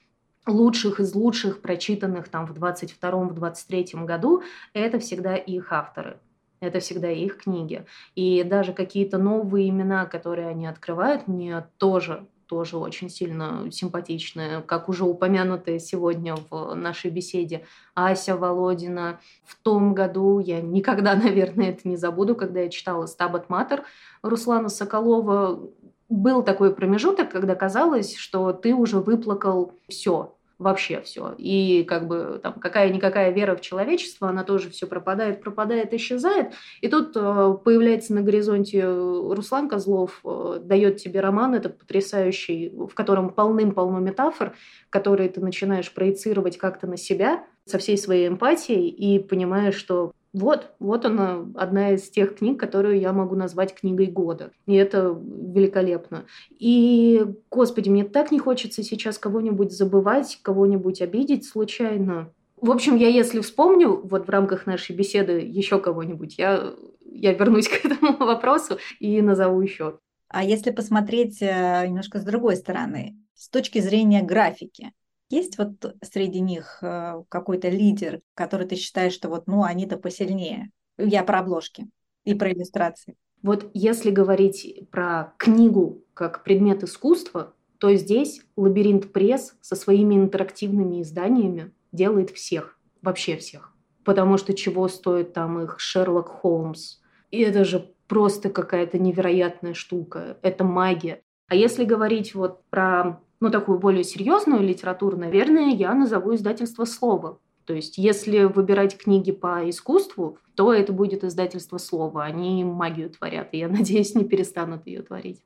лучших 0.47 1.01
из 1.01 1.15
лучших, 1.15 1.61
прочитанных 1.61 2.29
там 2.29 2.47
в 2.47 2.53
22-23 2.53 4.05
году, 4.05 4.43
это 4.73 4.99
всегда 4.99 5.37
их 5.37 5.73
авторы. 5.73 6.19
Это 6.61 6.81
всегда 6.81 7.11
их 7.11 7.39
книги. 7.39 7.85
И 8.17 8.43
даже 8.43 8.73
какие-то 8.73 9.19
новые 9.19 9.69
имена, 9.69 10.07
которые 10.07 10.49
они 10.49 10.67
открывают, 10.67 11.29
мне 11.29 11.65
тоже 11.77 12.27
тоже 12.49 12.79
очень 12.79 13.11
сильно 13.11 13.69
симпатичная, 13.71 14.63
как 14.63 14.89
уже 14.89 15.05
упомянутая 15.05 15.79
сегодня 15.79 16.35
в 16.51 16.75
нашей 16.75 17.11
беседе, 17.11 17.65
Ася 17.95 18.37
Володина. 18.37 19.21
В 19.45 19.57
том 19.57 19.95
году, 19.95 20.39
я 20.39 20.61
никогда, 20.61 21.15
наверное, 21.17 21.71
это 21.71 21.87
не 21.89 21.97
забуду, 21.97 22.35
когда 22.35 22.61
я 22.61 22.71
читала 22.71 23.07
«Стабат 23.07 23.51
Матер» 23.51 23.85
Руслана 24.23 24.69
Соколова, 24.69 25.61
был 26.09 26.43
такой 26.43 26.75
промежуток, 26.75 27.31
когда 27.31 27.55
казалось, 27.55 28.17
что 28.17 28.53
ты 28.53 28.75
уже 28.75 28.99
выплакал 28.99 29.75
все, 29.89 30.35
вообще 30.59 31.01
все. 31.01 31.35
И 31.39 31.85
как 31.85 32.09
бы 32.09 32.41
там 32.43 32.55
какая-никакая 32.55 33.31
вера 33.31 33.55
в 33.55 33.61
человечество, 33.61 34.29
она 34.29 34.43
тоже 34.43 34.71
все 34.71 34.87
пропадает, 34.87 35.41
пропадает, 35.41 35.95
исчезает. 35.95 36.53
И 36.81 36.89
тут 36.89 37.17
э, 37.17 37.57
появляется 37.65 38.13
на 38.13 38.23
горизонте 38.23 38.85
Руслан 38.85 39.69
Козлов, 39.69 40.21
э, 40.25 40.59
дает 40.63 40.97
тебе 40.97 41.21
роман, 41.21 41.55
это 41.55 41.69
потрясающий, 41.69 42.71
в 42.71 42.95
котором 42.95 43.31
полным-полно 43.31 43.99
метафор, 43.99 44.55
которые 44.91 45.29
ты 45.29 45.41
начинаешь 45.41 45.93
проецировать 45.93 46.59
как-то 46.59 46.87
на 46.87 46.97
себя 46.97 47.45
со 47.65 47.79
всей 47.79 47.97
своей 47.97 48.29
эмпатией 48.29 48.89
и 48.89 49.19
понимаешь, 49.19 49.77
что 49.77 50.13
вот, 50.33 50.73
вот 50.79 51.05
она, 51.05 51.47
одна 51.55 51.93
из 51.93 52.09
тех 52.11 52.37
книг, 52.37 52.61
которую 52.61 53.01
я 53.01 53.13
могу 53.13 53.35
назвать 53.35 53.75
книгой 53.75 54.07
года. 54.07 54.51
И 54.67 54.75
это 54.75 55.19
великолепно. 55.19 56.27
И, 56.51 57.25
господи, 57.51 57.89
мне 57.89 58.05
так 58.05 58.31
не 58.31 58.39
хочется 58.39 58.83
сейчас 58.83 59.19
кого-нибудь 59.19 59.73
забывать, 59.73 60.39
кого-нибудь 60.43 61.01
обидеть 61.01 61.47
случайно. 61.47 62.33
В 62.61 62.71
общем, 62.71 62.97
я 62.97 63.09
если 63.09 63.41
вспомню 63.41 64.01
вот 64.05 64.27
в 64.27 64.31
рамках 64.31 64.67
нашей 64.67 64.95
беседы 64.95 65.41
еще 65.41 65.79
кого-нибудь, 65.81 66.37
я, 66.39 66.75
я 67.05 67.33
вернусь 67.33 67.69
к 67.69 67.85
этому 67.85 68.17
вопросу 68.19 68.79
и 69.01 69.23
назову 69.23 69.61
еще. 69.61 69.99
А 70.29 70.45
если 70.45 70.71
посмотреть 70.73 71.39
э, 71.41 71.87
немножко 71.87 72.19
с 72.19 72.25
другой 72.25 72.57
стороны, 72.57 73.17
с 73.35 73.49
точки 73.49 73.79
зрения 73.79 74.23
графики, 74.23 74.93
есть 75.31 75.59
вот 75.59 75.97
среди 76.03 76.41
них 76.41 76.79
э, 76.83 77.23
какой-то 77.29 77.69
лидер, 77.69 78.21
который 78.35 78.67
ты 78.67 78.77
считаешь, 78.77 79.13
что 79.13 79.29
вот, 79.29 79.47
ну, 79.47 79.63
они-то 79.63 79.97
посильнее? 79.97 80.71
Я 80.97 81.23
про 81.23 81.41
обложки 81.41 81.89
и 82.25 82.35
про 82.35 82.53
иллюстрации. 82.53 83.17
Вот 83.43 83.71
если 83.73 84.11
говорить 84.11 84.89
про 84.91 85.35
книгу 85.39 86.05
как 86.15 86.43
предмет 86.43 86.83
искусства, 86.83 87.55
то 87.79 87.95
здесь 87.95 88.43
лабиринт 88.57 89.13
пресс 89.13 89.55
со 89.61 89.77
своими 89.77 90.17
интерактивными 90.17 91.03
изданиями 91.03 91.73
делает 91.93 92.31
всех, 92.31 92.79
вообще 93.03 93.37
всех. 93.37 93.75
Потому 94.05 94.39
что 94.39 94.55
чего 94.55 94.89
стоит 94.89 95.33
там 95.33 95.61
их 95.61 95.79
Шерлок 95.79 96.29
Холмс? 96.29 96.99
И 97.31 97.41
это 97.41 97.65
же 97.65 97.95
просто 98.09 98.51
какая-то 98.51 98.99
невероятная 98.99 99.75
штука. 99.75 100.39
Это 100.43 100.65
магия. 100.65 101.23
А 101.47 101.55
если 101.55 101.85
говорить 101.85 102.35
вот 102.35 102.65
про 102.71 103.21
ну, 103.41 103.51
такую 103.51 103.79
более 103.79 104.05
серьезную 104.05 104.63
литературу, 104.63 105.17
наверное, 105.17 105.71
я 105.71 105.95
назову 105.95 106.35
издательство 106.35 106.85
«Слово». 106.85 107.39
То 107.65 107.75
есть, 107.75 107.99
если 107.99 108.45
выбирать 108.45 108.97
книги 108.97 109.31
по 109.31 109.69
искусству, 109.69 110.39
то 110.55 110.73
это 110.73 110.93
будет 110.93 111.23
издательство 111.23 111.79
«Слово». 111.79 112.25
Они 112.25 112.65
магию 112.65 113.11
творят, 113.11 113.51
и 113.53 113.59
я 113.59 113.69
надеюсь, 113.69 114.15
не 114.15 114.25
перестанут 114.25 114.87
ее 114.87 115.03
творить. 115.03 115.43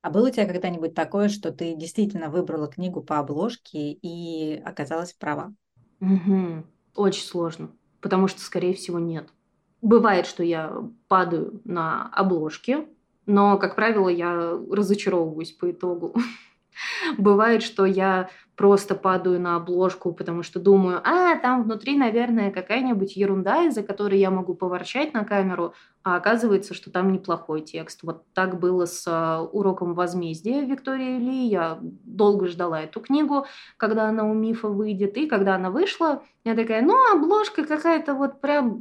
А 0.00 0.10
было 0.10 0.28
у 0.28 0.30
тебя 0.30 0.46
когда-нибудь 0.46 0.94
такое, 0.94 1.28
что 1.28 1.52
ты 1.52 1.74
действительно 1.74 2.30
выбрала 2.30 2.66
книгу 2.66 3.02
по 3.02 3.18
обложке 3.18 3.92
и 3.92 4.60
оказалась 4.64 5.12
права? 5.12 5.52
Угу. 6.00 6.64
Очень 6.94 7.24
сложно, 7.24 7.70
потому 8.00 8.28
что, 8.28 8.40
скорее 8.40 8.74
всего, 8.74 8.98
нет. 8.98 9.28
Бывает, 9.82 10.26
что 10.26 10.42
я 10.42 10.72
падаю 11.08 11.60
на 11.64 12.08
обложке, 12.14 12.86
но, 13.28 13.58
как 13.58 13.76
правило, 13.76 14.08
я 14.08 14.58
разочаровываюсь 14.70 15.52
по 15.52 15.70
итогу. 15.70 16.14
Бывает, 17.18 17.62
что 17.62 17.84
я 17.84 18.30
просто 18.56 18.94
падаю 18.94 19.38
на 19.38 19.56
обложку, 19.56 20.12
потому 20.12 20.42
что 20.42 20.58
думаю, 20.58 21.00
а, 21.04 21.36
там 21.36 21.62
внутри, 21.62 21.96
наверное, 21.96 22.50
какая-нибудь 22.50 23.16
ерунда, 23.16 23.64
из-за 23.66 23.82
которой 23.82 24.18
я 24.18 24.30
могу 24.30 24.54
поворчать 24.54 25.12
на 25.12 25.24
камеру, 25.24 25.74
а 26.02 26.16
оказывается, 26.16 26.72
что 26.72 26.90
там 26.90 27.12
неплохой 27.12 27.60
текст. 27.60 28.02
Вот 28.02 28.24
так 28.32 28.58
было 28.58 28.86
с 28.86 29.04
а, 29.06 29.42
уроком 29.42 29.92
возмездия 29.92 30.64
Виктории 30.64 31.18
Ли. 31.18 31.46
Я 31.46 31.78
долго 31.82 32.48
ждала 32.48 32.80
эту 32.80 33.00
книгу, 33.00 33.46
когда 33.76 34.08
она 34.08 34.24
у 34.24 34.32
Мифа 34.32 34.68
выйдет. 34.68 35.18
И 35.18 35.26
когда 35.26 35.56
она 35.56 35.70
вышла, 35.70 36.22
я 36.44 36.54
такая, 36.54 36.82
ну, 36.82 36.96
обложка 37.12 37.64
какая-то 37.64 38.14
вот 38.14 38.40
прям... 38.40 38.80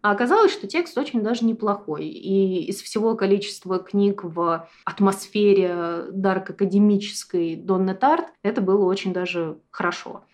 А 0.00 0.12
оказалось, 0.12 0.52
что 0.52 0.68
текст 0.68 0.96
очень 0.96 1.22
даже 1.22 1.44
неплохой. 1.44 2.06
И 2.06 2.64
из 2.64 2.80
всего 2.80 3.16
количества 3.16 3.78
книг 3.78 4.22
в 4.22 4.68
атмосфере 4.84 6.04
дарк-академической 6.12 7.56
Донны 7.56 7.94
Тарт 7.94 8.26
это 8.42 8.60
было 8.60 8.84
очень 8.84 9.12
даже 9.12 9.58
хорошо. 9.70 10.24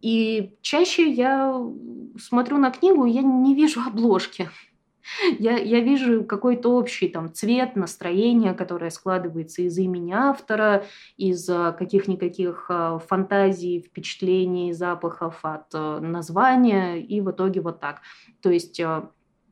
И 0.00 0.56
чаще 0.62 1.08
я 1.08 1.54
смотрю 2.20 2.58
на 2.58 2.72
книгу, 2.72 3.06
и 3.06 3.12
я 3.12 3.22
не 3.22 3.54
вижу 3.54 3.80
обложки. 3.80 4.50
Я, 5.38 5.58
я 5.58 5.80
вижу 5.80 6.24
какой-то 6.24 6.76
общий 6.76 7.08
там 7.08 7.32
цвет, 7.32 7.76
настроение, 7.76 8.54
которое 8.54 8.90
складывается 8.90 9.62
из 9.62 9.76
имени 9.78 10.12
автора, 10.12 10.84
из 11.16 11.48
а, 11.48 11.72
каких-никаких 11.72 12.66
а, 12.68 12.98
фантазий, 12.98 13.80
впечатлений, 13.80 14.72
запахов 14.72 15.40
от 15.42 15.74
а, 15.74 16.00
названия, 16.00 17.00
и 17.00 17.20
в 17.20 17.30
итоге 17.30 17.60
вот 17.60 17.80
так. 17.80 18.00
То 18.40 18.50
есть, 18.50 18.80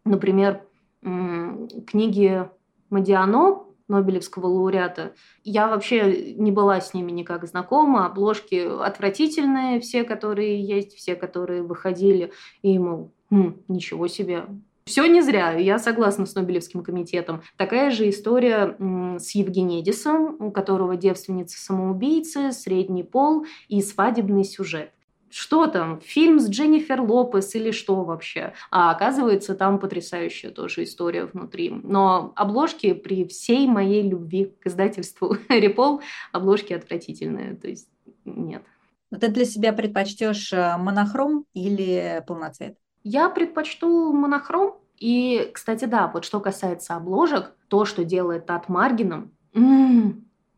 например, 0.04 0.62
книги 1.02 2.48
Мадиано, 2.90 3.64
Нобелевского 3.90 4.46
лауреата. 4.46 5.14
Я 5.42 5.68
вообще 5.68 6.34
не 6.34 6.52
была 6.52 6.80
с 6.80 6.94
ними 6.94 7.10
никак 7.10 7.46
знакома. 7.46 8.06
Обложки 8.06 8.82
отвратительные, 8.84 9.80
все, 9.80 10.04
которые 10.04 10.62
есть, 10.62 10.94
все, 10.94 11.16
которые 11.16 11.62
выходили. 11.62 12.32
И, 12.62 12.78
мол, 12.78 13.12
хм, 13.30 13.60
ничего 13.68 14.06
себе, 14.06 14.44
все 14.90 15.06
не 15.06 15.22
зря, 15.22 15.52
я 15.52 15.78
согласна 15.78 16.26
с 16.26 16.34
Нобелевским 16.34 16.82
комитетом. 16.82 17.42
Такая 17.56 17.92
же 17.92 18.10
история 18.10 18.76
с 19.20 19.30
Евгенедисом, 19.30 20.36
у 20.40 20.50
которого 20.50 20.96
девственница-самоубийца, 20.96 22.50
средний 22.50 23.04
пол 23.04 23.46
и 23.68 23.80
свадебный 23.82 24.44
сюжет 24.44 24.90
что 25.32 25.68
там, 25.68 26.00
фильм 26.00 26.40
с 26.40 26.48
Дженнифер 26.48 27.02
Лопес 27.02 27.54
или 27.54 27.70
что 27.70 28.02
вообще. 28.02 28.52
А 28.72 28.90
оказывается, 28.90 29.54
там 29.54 29.78
потрясающая 29.78 30.50
тоже 30.50 30.82
история 30.82 31.26
внутри. 31.26 31.70
Но 31.70 32.32
обложки 32.34 32.94
при 32.94 33.24
всей 33.26 33.68
моей 33.68 34.02
любви 34.02 34.52
к 34.60 34.66
издательству 34.66 35.36
Репол, 35.48 36.02
обложки 36.32 36.72
отвратительные, 36.72 37.54
то 37.54 37.68
есть 37.68 37.88
нет. 38.24 38.64
Но 39.12 39.18
ты 39.18 39.28
для 39.28 39.44
себя 39.44 39.72
предпочтешь 39.72 40.52
э, 40.52 40.76
монохром 40.78 41.46
или 41.54 42.24
полноцвет? 42.26 42.76
Я 43.02 43.28
предпочту 43.30 44.12
монохром. 44.12 44.76
И, 44.98 45.50
кстати, 45.54 45.86
да, 45.86 46.08
вот 46.08 46.24
что 46.24 46.40
касается 46.40 46.94
обложек, 46.94 47.52
то, 47.68 47.84
что 47.84 48.04
делает 48.04 48.46
Тат 48.46 48.68
Маргином, 48.68 49.32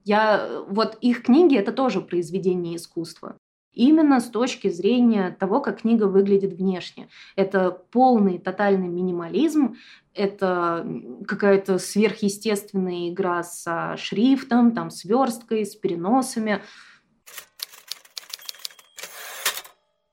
я, 0.04 0.64
вот 0.66 0.98
их 1.00 1.22
книги– 1.22 1.56
это 1.58 1.70
тоже 1.72 2.00
произведение 2.00 2.76
искусства. 2.76 3.36
Именно 3.72 4.18
с 4.18 4.28
точки 4.28 4.68
зрения 4.68 5.34
того, 5.38 5.60
как 5.60 5.82
книга 5.82 6.04
выглядит 6.04 6.54
внешне. 6.54 7.08
Это 7.36 7.70
полный, 7.70 8.38
тотальный 8.38 8.88
минимализм, 8.88 9.76
это 10.12 10.84
какая-то 11.26 11.78
сверхъестественная 11.78 13.10
игра 13.10 13.44
со 13.44 13.96
шрифтом, 13.96 14.72
там, 14.72 14.90
с 14.90 15.04
версткой, 15.04 15.64
с 15.64 15.76
переносами– 15.76 16.62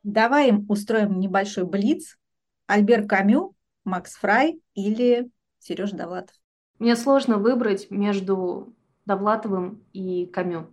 Давай 0.04 0.50
им 0.50 0.66
устроим 0.70 1.20
небольшой 1.20 1.66
блиц. 1.66 2.18
Альбер 2.70 3.08
Камю, 3.08 3.56
Макс 3.84 4.14
Фрай 4.18 4.62
или 4.76 5.32
Сережа 5.58 5.96
Довлатов? 5.96 6.36
Мне 6.78 6.96
сложно 6.96 7.38
выбрать 7.38 7.90
между 7.90 8.76
Довлатовым 9.08 9.84
и 9.92 10.28
Камю. 10.28 10.72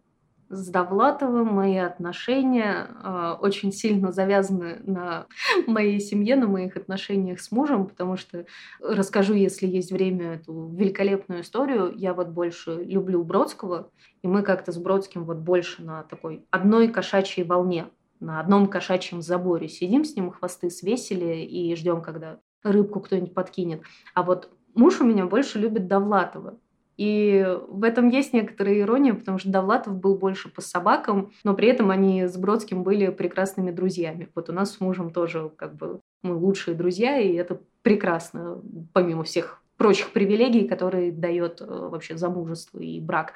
С 0.51 0.69
Довлатовым 0.69 1.47
мои 1.55 1.79
отношения 1.79 2.91
э, 3.03 3.37
очень 3.41 3.73
сильно 3.73 4.13
завязаны 4.13 4.81
на 4.85 5.27
моей 5.67 5.99
семье, 5.99 6.37
на 6.37 6.47
моих 6.47 6.77
отношениях 6.77 7.41
с 7.41 7.51
мужем, 7.51 7.87
потому 7.87 8.19
что 8.19 8.45
расскажу, 8.79 9.33
если 9.33 9.67
есть 9.67 9.91
время, 9.91 10.35
эту 10.35 10.69
великолепную 10.69 11.41
историю. 11.41 11.95
Я 11.97 12.13
вот 12.13 12.29
больше 12.29 12.85
люблю 12.85 13.25
Бродского, 13.25 13.91
и 14.21 14.29
мы 14.29 14.43
как-то 14.43 14.71
с 14.71 14.77
Бродским 14.77 15.25
вот 15.25 15.39
больше 15.39 15.83
на 15.83 16.03
такой 16.03 16.45
одной 16.51 16.89
кошачьей 16.89 17.47
волне 17.47 17.87
на 18.21 18.41
одном 18.41 18.67
кошачьем 18.67 19.23
заборе 19.23 19.69
сидим 19.69 20.05
с 20.05 20.15
ним, 20.17 20.31
хвосты 20.31 20.71
свесили 20.71 21.45
и 21.45 21.75
ждем, 21.77 22.03
когда 22.03 22.39
рыбку 22.63 23.01
кто-нибудь 23.01 23.35
подкинет. 23.35 23.83
А 24.15 24.23
вот 24.23 24.51
муж 24.75 25.01
у 25.01 25.05
меня 25.05 25.27
больше 25.27 25.59
любит 25.59 25.87
Довлатова. 25.87 26.59
И 26.97 27.47
в 27.69 27.85
этом 27.85 28.09
есть 28.09 28.33
некоторая 28.33 28.81
ирония, 28.81 29.13
потому 29.13 29.39
что 29.39 29.51
Довлатов 29.51 29.95
был 29.97 30.17
больше 30.17 30.49
по 30.49 30.63
собакам, 30.63 31.31
но 31.45 31.55
при 31.55 31.69
этом 31.69 31.91
они 31.91 32.27
с 32.27 32.37
Бродским 32.39 32.83
были 32.83 33.09
прекрасными 33.09 33.71
друзьями. 33.71 34.31
Вот 34.35 34.49
у 34.49 34.53
нас 34.53 34.73
с 34.73 34.81
мужем 34.81 35.11
тоже 35.13 35.51
как 35.57 35.77
бы 35.77 36.01
мы 36.23 36.35
лучшие 36.35 36.75
друзья, 36.75 37.19
и 37.19 37.35
это 37.35 37.61
прекрасно, 37.83 38.63
помимо 38.95 39.25
всех 39.25 39.63
прочих 39.77 40.13
привилегий, 40.13 40.67
которые 40.67 41.13
дает 41.13 41.61
э, 41.61 41.67
вообще 41.67 42.17
замужество 42.17 42.79
и 42.79 42.99
брак. 42.99 43.35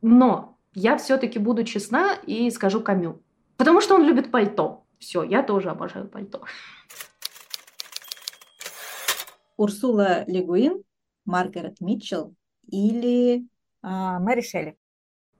Но 0.00 0.56
я 0.74 0.96
все-таки 0.96 1.40
буду 1.40 1.64
честна 1.64 2.14
и 2.26 2.50
скажу 2.50 2.80
Камю. 2.80 3.20
Потому 3.56 3.80
что 3.80 3.94
он 3.94 4.04
любит 4.04 4.30
пальто. 4.30 4.84
Все, 4.98 5.22
я 5.22 5.42
тоже 5.42 5.70
обожаю 5.70 6.08
пальто. 6.08 6.44
Урсула 9.56 10.24
Легуин, 10.26 10.82
Маргарет 11.24 11.80
Митчелл 11.80 12.34
или 12.66 13.46
а, 13.82 14.18
Мэри 14.18 14.40
Шелли? 14.40 14.76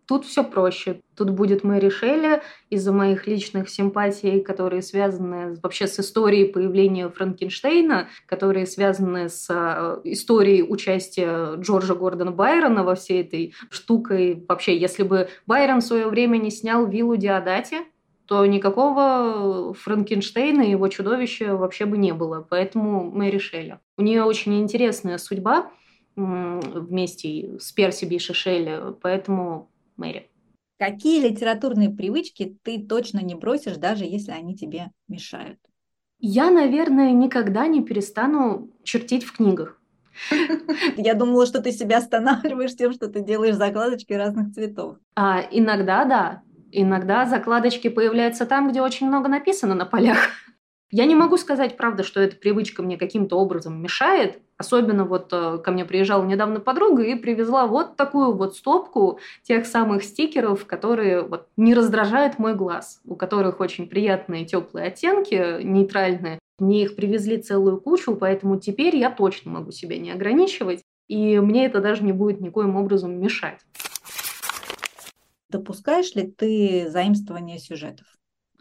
Тут 0.07 0.27
все 0.27 0.45
проще. 0.45 1.01
Тут 1.17 1.31
будет 1.31 1.65
Мэри 1.65 1.89
Шелли 1.89 2.43
из-за 2.69 2.93
моих 2.93 3.27
личных 3.27 3.71
симпатий, 3.71 4.41
которые 4.43 4.83
связаны 4.83 5.59
вообще 5.63 5.87
с 5.87 5.99
историей 5.99 6.45
появления 6.45 7.09
Франкенштейна, 7.09 8.09
которые 8.27 8.67
связаны 8.67 9.31
с 9.31 9.49
э, 9.49 10.01
историей 10.05 10.63
участия 10.63 11.57
Джорджа 11.57 11.95
Гордона 11.95 12.33
Байрона 12.33 12.85
во 12.85 12.97
всей 12.97 13.23
этой 13.23 13.55
штукой. 13.71 14.45
Вообще, 14.47 14.77
если 14.77 15.05
бы 15.05 15.31
Байрон 15.47 15.81
в 15.81 15.85
свое 15.85 16.07
время 16.09 16.37
не 16.37 16.51
снял 16.51 16.87
виллу 16.87 17.17
Диодати, 17.17 17.79
то 18.27 18.45
никакого 18.47 19.75
Франкенштейна 19.75 20.63
и 20.63 20.71
его 20.71 20.89
чудовища 20.89 21.57
вообще 21.57 21.85
бы 21.85 21.99
не 21.99 22.13
было. 22.13 22.47
Поэтому 22.49 23.11
Мэри 23.11 23.39
Шелли. 23.39 23.81
У 23.97 24.03
нее 24.03 24.25
очень 24.25 24.61
интересная 24.61 25.19
судьба 25.19 25.71
вместе 26.17 27.59
с 27.59 27.73
Перси 27.73 28.05
Биши 28.05 28.35
Шелли, 28.35 28.95
поэтому 29.03 29.71
Мэри. 29.97 30.31
Какие 30.79 31.29
литературные 31.29 31.91
привычки 31.91 32.59
ты 32.63 32.81
точно 32.81 33.21
не 33.21 33.35
бросишь, 33.35 33.77
даже 33.77 34.05
если 34.05 34.33
они 34.33 34.57
тебе 34.57 34.91
мешают? 35.09 35.59
Я, 36.19 36.51
наверное, 36.51 37.13
никогда 37.13 37.67
не 37.67 37.83
перестану 37.83 38.71
чертить 38.83 39.25
в 39.25 39.37
книгах. 39.37 39.81
Я 40.97 41.15
думала, 41.15 41.47
что 41.47 41.61
ты 41.61 41.73
себя 41.73 41.99
останавливаешь 41.99 42.77
тем, 42.77 42.93
что 42.93 43.09
ты 43.09 43.21
делаешь 43.21 43.57
закладочки 43.57 44.13
разных 44.13 44.53
цветов. 44.53 44.97
А, 45.17 45.43
иногда 45.51 46.05
да. 46.05 46.43
Иногда 46.77 47.25
закладочки 47.25 47.89
появляются 47.89 48.47
там, 48.47 48.69
где 48.69 48.83
очень 48.83 49.07
много 49.07 49.29
написано 49.29 49.75
на 49.75 49.87
полях. 49.87 50.19
Я 50.91 51.07
не 51.07 51.15
могу 51.15 51.37
сказать, 51.37 51.77
правда, 51.77 52.03
что 52.03 52.21
эта 52.21 52.37
привычка 52.37 52.83
мне 52.83 52.97
каким-то 52.97 53.37
образом 53.37 53.81
мешает. 53.81 54.41
Особенно 54.57 55.05
вот 55.05 55.29
э, 55.33 55.59
ко 55.59 55.71
мне 55.71 55.85
приезжала 55.85 56.25
недавно 56.25 56.59
подруга 56.59 57.03
и 57.05 57.15
привезла 57.15 57.67
вот 57.67 57.97
такую 57.97 58.33
вот 58.33 58.57
стопку 58.57 59.21
тех 59.43 59.67
самых 59.67 60.03
стикеров, 60.03 60.67
которые 60.67 61.23
вот 61.23 61.47
не 61.57 61.75
раздражают 61.75 62.41
мой 62.41 62.55
глаз, 62.55 63.01
у 63.05 63.15
которых 63.15 63.61
очень 63.61 63.89
приятные 63.89 64.45
теплые 64.45 64.89
оттенки, 64.89 65.63
нейтральные. 65.63 66.41
Мне 66.59 66.83
их 66.85 66.97
привезли 66.97 67.39
целую 67.39 67.81
кучу, 67.81 68.17
поэтому 68.17 68.59
теперь 68.59 68.97
я 68.97 69.11
точно 69.11 69.53
могу 69.53 69.71
себя 69.71 69.99
не 69.99 70.11
ограничивать. 70.11 70.83
и 71.07 71.39
мне 71.39 71.67
это 71.67 71.81
даже 71.81 72.03
не 72.03 72.13
будет 72.13 72.41
никоим 72.41 72.77
образом 72.77 73.21
мешать. 73.21 73.61
Допускаешь 75.55 76.17
ли 76.17 76.25
ты 76.27 76.91
заимствование 76.91 77.61
сюжетов? 77.61 78.09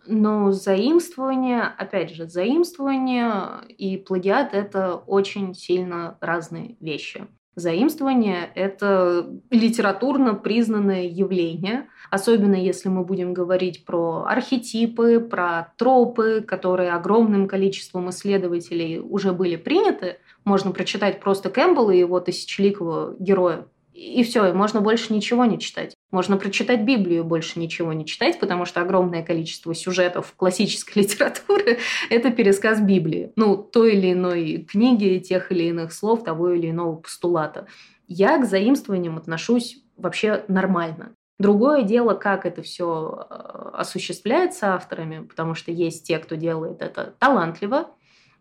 Но 0.05 0.51
заимствование, 0.51 1.63
опять 1.63 2.11
же, 2.13 2.27
заимствование 2.27 3.65
и 3.67 3.97
плагиат– 3.97 4.49
это 4.53 4.97
очень 4.97 5.55
сильно 5.55 6.19
разные 6.21 6.77
вещи. 6.79 7.25
Заимствование– 7.55 8.47
это 8.55 9.27
литературно 9.49 10.35
признанное 10.35 11.05
явление, 11.05 11.87
особенно 12.11 12.53
если 12.53 12.89
мы 12.89 13.03
будем 13.03 13.33
говорить 13.33 13.85
про 13.85 14.25
архетипы, 14.27 15.19
про 15.19 15.73
тропы, 15.77 16.41
которые 16.47 16.91
огромным 16.91 17.47
количеством 17.47 18.11
исследователей 18.11 18.99
уже 18.99 19.33
были 19.33 19.55
приняты. 19.55 20.17
Можно 20.45 20.69
прочитать 20.69 21.21
просто 21.21 21.49
Кэмпбелла 21.49 21.89
и 21.89 21.97
его 21.97 22.19
тысячеликого 22.19 23.15
героя, 23.17 23.65
и 23.93 24.23
все, 24.23 24.53
можно 24.53 24.81
больше 24.81 25.13
ничего 25.13 25.45
не 25.45 25.59
читать. 25.59 25.95
Можно 26.11 26.37
прочитать 26.37 26.81
Библию, 26.81 27.23
больше 27.23 27.59
ничего 27.59 27.93
не 27.93 28.05
читать, 28.05 28.39
потому 28.39 28.65
что 28.65 28.81
огромное 28.81 29.23
количество 29.23 29.73
сюжетов 29.75 30.33
классической 30.35 30.99
литературы– 31.03 31.79
это 32.09 32.31
пересказ 32.31 32.81
Библии. 32.81 33.31
Ну, 33.35 33.57
той 33.57 33.93
или 33.93 34.13
иной 34.13 34.67
книги, 34.69 35.19
тех 35.19 35.51
или 35.51 35.65
иных 35.65 35.93
слов, 35.93 36.23
того 36.23 36.51
или 36.51 36.71
иного 36.71 36.95
постулата. 36.95 37.67
Я 38.07 38.37
к 38.37 38.45
заимствованиям 38.45 39.17
отношусь 39.17 39.83
вообще 39.95 40.43
нормально. 40.47 41.13
Другое 41.39 41.83
дело, 41.83 42.13
как 42.13 42.45
это 42.45 42.61
все 42.61 43.27
э, 43.29 43.69
осуществляется 43.73 44.75
авторами, 44.75 45.25
потому 45.25 45.55
что 45.55 45.71
есть 45.71 46.05
те, 46.07 46.19
кто 46.19 46.35
делает 46.35 46.81
это 46.81 47.15
талантливо, 47.19 47.89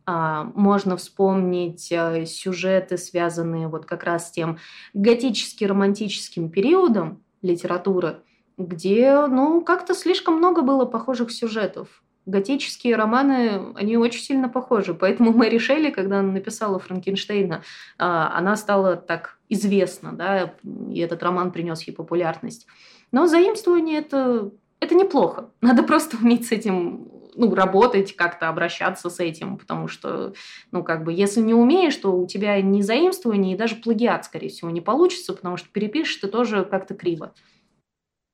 можно 0.07 0.97
вспомнить 0.97 1.91
э, 1.93 2.27
сюжеты, 2.27 2.99
связанные 2.99 3.69
вот 3.69 3.87
как 3.87 4.05
раз 4.05 4.29
с 4.29 4.31
тем 4.33 4.59
готически-романтическим 4.95 6.51
периодом 6.51 7.23
литературы, 7.43 8.23
где, 8.57 9.27
ну, 9.27 9.63
как-то 9.63 9.95
слишком 9.95 10.37
много 10.37 10.63
было 10.63 10.85
похожих 10.85 11.31
сюжетов. 11.31 12.03
Готические 12.25 12.95
романы, 12.95 13.75
они 13.75 13.97
очень 13.97 14.23
сильно 14.23 14.49
похожи. 14.49 14.95
Поэтому 14.95 15.33
Мэри 15.33 15.59
Шелли, 15.59 15.91
когда 15.91 16.21
она 16.21 16.33
написала 16.33 16.79
Франкенштейна, 16.79 17.63
а, 17.99 18.33
она 18.37 18.55
стала 18.57 18.97
так 18.97 19.39
известна, 19.49 20.13
да, 20.13 20.55
и 20.63 21.01
этот 21.01 21.23
роман 21.23 21.51
принес 21.51 21.83
ей 21.83 21.93
популярность. 21.93 22.67
Но 23.11 23.27
заимствование 23.27 23.99
это, 23.99 24.51
это 24.83 24.95
неплохо. 24.95 25.51
Надо 25.61 25.83
просто 25.83 26.17
уметь 26.17 26.47
с 26.47 26.53
этим 26.53 27.09
ну, 27.35 27.55
работать, 27.55 28.15
как-то 28.15 28.49
обращаться 28.49 29.09
с 29.09 29.21
этим, 29.21 29.57
потому 29.57 29.89
что, 29.89 30.35
ну, 30.71 30.83
как 30.83 31.05
бы, 31.05 31.13
если 31.13 31.41
не 31.41 31.55
умеешь, 31.55 31.97
то 31.97 32.11
у 32.11 32.27
тебя 32.27 32.61
ни 32.61 32.83
заимствование, 32.83 33.55
и 33.55 33.59
даже 33.59 33.77
плагиат, 33.77 34.25
скорее 34.25 34.49
всего, 34.49 34.71
не 34.71 34.81
получится, 34.81 35.33
потому 35.33 35.57
что 35.57 35.71
перепишешь 35.71 36.17
ты 36.17 36.29
тоже 36.29 36.65
как-то 36.65 36.95
криво. 36.95 37.33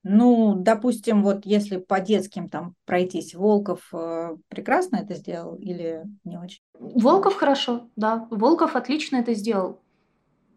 Ну, 0.05 0.55
допустим, 0.57 1.23
вот 1.23 1.45
если 1.45 1.77
по 1.77 2.01
детским 2.01 2.49
там 2.49 2.75
пройтись, 2.87 3.35
Волков 3.35 3.89
э, 3.93 4.37
прекрасно 4.49 4.97
это 4.97 5.15
сделал 5.15 5.57
или 5.57 6.05
не 6.25 6.39
очень? 6.39 6.61
Волков 6.79 7.35
хорошо, 7.35 7.89
да. 7.97 8.27
Волков 8.31 8.75
отлично 8.75 9.17
это 9.17 9.35
сделал. 9.35 9.81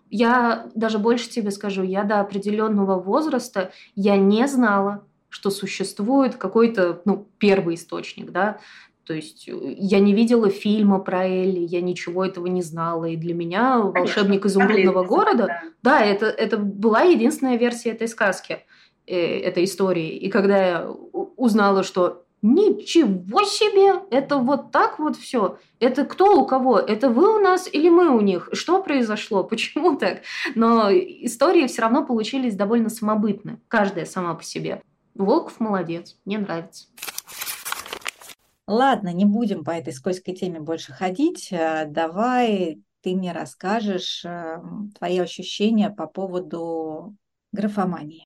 Я 0.10 0.70
даже 0.76 1.00
больше 1.00 1.30
тебе 1.30 1.52
скажу, 1.52 1.84
я 1.84 2.04
до 2.04 2.22
определенного 2.22 3.00
возраста 3.00 3.72
я 3.96 4.16
не 4.16 4.48
знала, 4.48 5.06
что 5.32 5.50
существует 5.50 6.36
какой-то, 6.36 7.02
ну, 7.06 7.28
первый 7.40 7.76
источник, 7.76 8.32
да, 8.32 8.60
то 9.06 9.16
есть 9.16 9.48
э, 9.48 9.54
я 9.78 10.00
не 10.00 10.14
видела 10.14 10.50
фильма 10.50 11.00
про 11.00 11.26
Элли, 11.26 11.60
я 11.60 11.82
ничего 11.82 12.24
этого 12.24 12.48
не 12.48 12.62
знала. 12.62 13.06
И 13.06 13.16
для 13.16 13.34
меня 13.34 13.80
«Волшебник 13.80 14.46
изумрудного 14.46 15.04
города» 15.04 15.48
да. 15.48 15.64
да, 15.82 16.06
это, 16.06 16.28
это 16.28 16.58
была 16.58 17.02
единственная 17.02 17.58
версия 17.58 17.90
этой 17.90 18.08
сказки, 18.08 18.60
э, 19.08 19.40
этой 19.40 19.64
истории. 19.64 20.10
И 20.10 20.30
когда 20.30 20.66
я 20.66 20.90
узнала, 21.36 21.84
что 21.84 22.26
ничего 22.42 23.44
себе, 23.44 24.02
это 24.12 24.38
вот 24.38 24.72
так 24.72 25.00
вот 25.00 25.16
все. 25.16 25.58
Это 25.80 26.06
кто 26.06 26.40
у 26.40 26.46
кого? 26.46 26.80
Это 26.80 27.10
вы 27.10 27.36
у 27.36 27.40
нас 27.40 27.68
или 27.72 27.90
мы 27.90 28.10
у 28.10 28.22
них? 28.22 28.50
Что 28.54 28.82
произошло? 28.82 29.44
Почему 29.44 29.96
так? 29.98 30.22
Но 30.56 30.90
истории 30.92 31.68
все 31.68 31.84
равно 31.84 32.06
получились 32.06 32.56
довольно 32.56 32.90
самобытны, 32.90 33.60
каждая 33.68 34.06
сама 34.06 34.34
по 34.36 34.44
себе. 34.44 34.82
Волков 35.16 35.60
молодец, 35.60 36.18
мне 36.26 36.38
нравится. 36.40 36.88
Ладно, 38.68 39.12
не 39.12 39.26
будем 39.26 39.64
по 39.64 39.72
этой 39.72 39.92
скользкой 39.92 40.36
теме 40.36 40.60
больше 40.60 40.94
ходить. 40.94 41.52
Э, 41.52 41.86
давай 41.88 42.82
ты 43.02 43.16
мне 43.16 43.34
расскажешь 43.34 44.24
э, 44.24 44.62
твои 44.98 45.20
ощущения 45.20 45.90
по 45.90 46.08
поводу 46.08 47.16
графомании. 47.52 48.26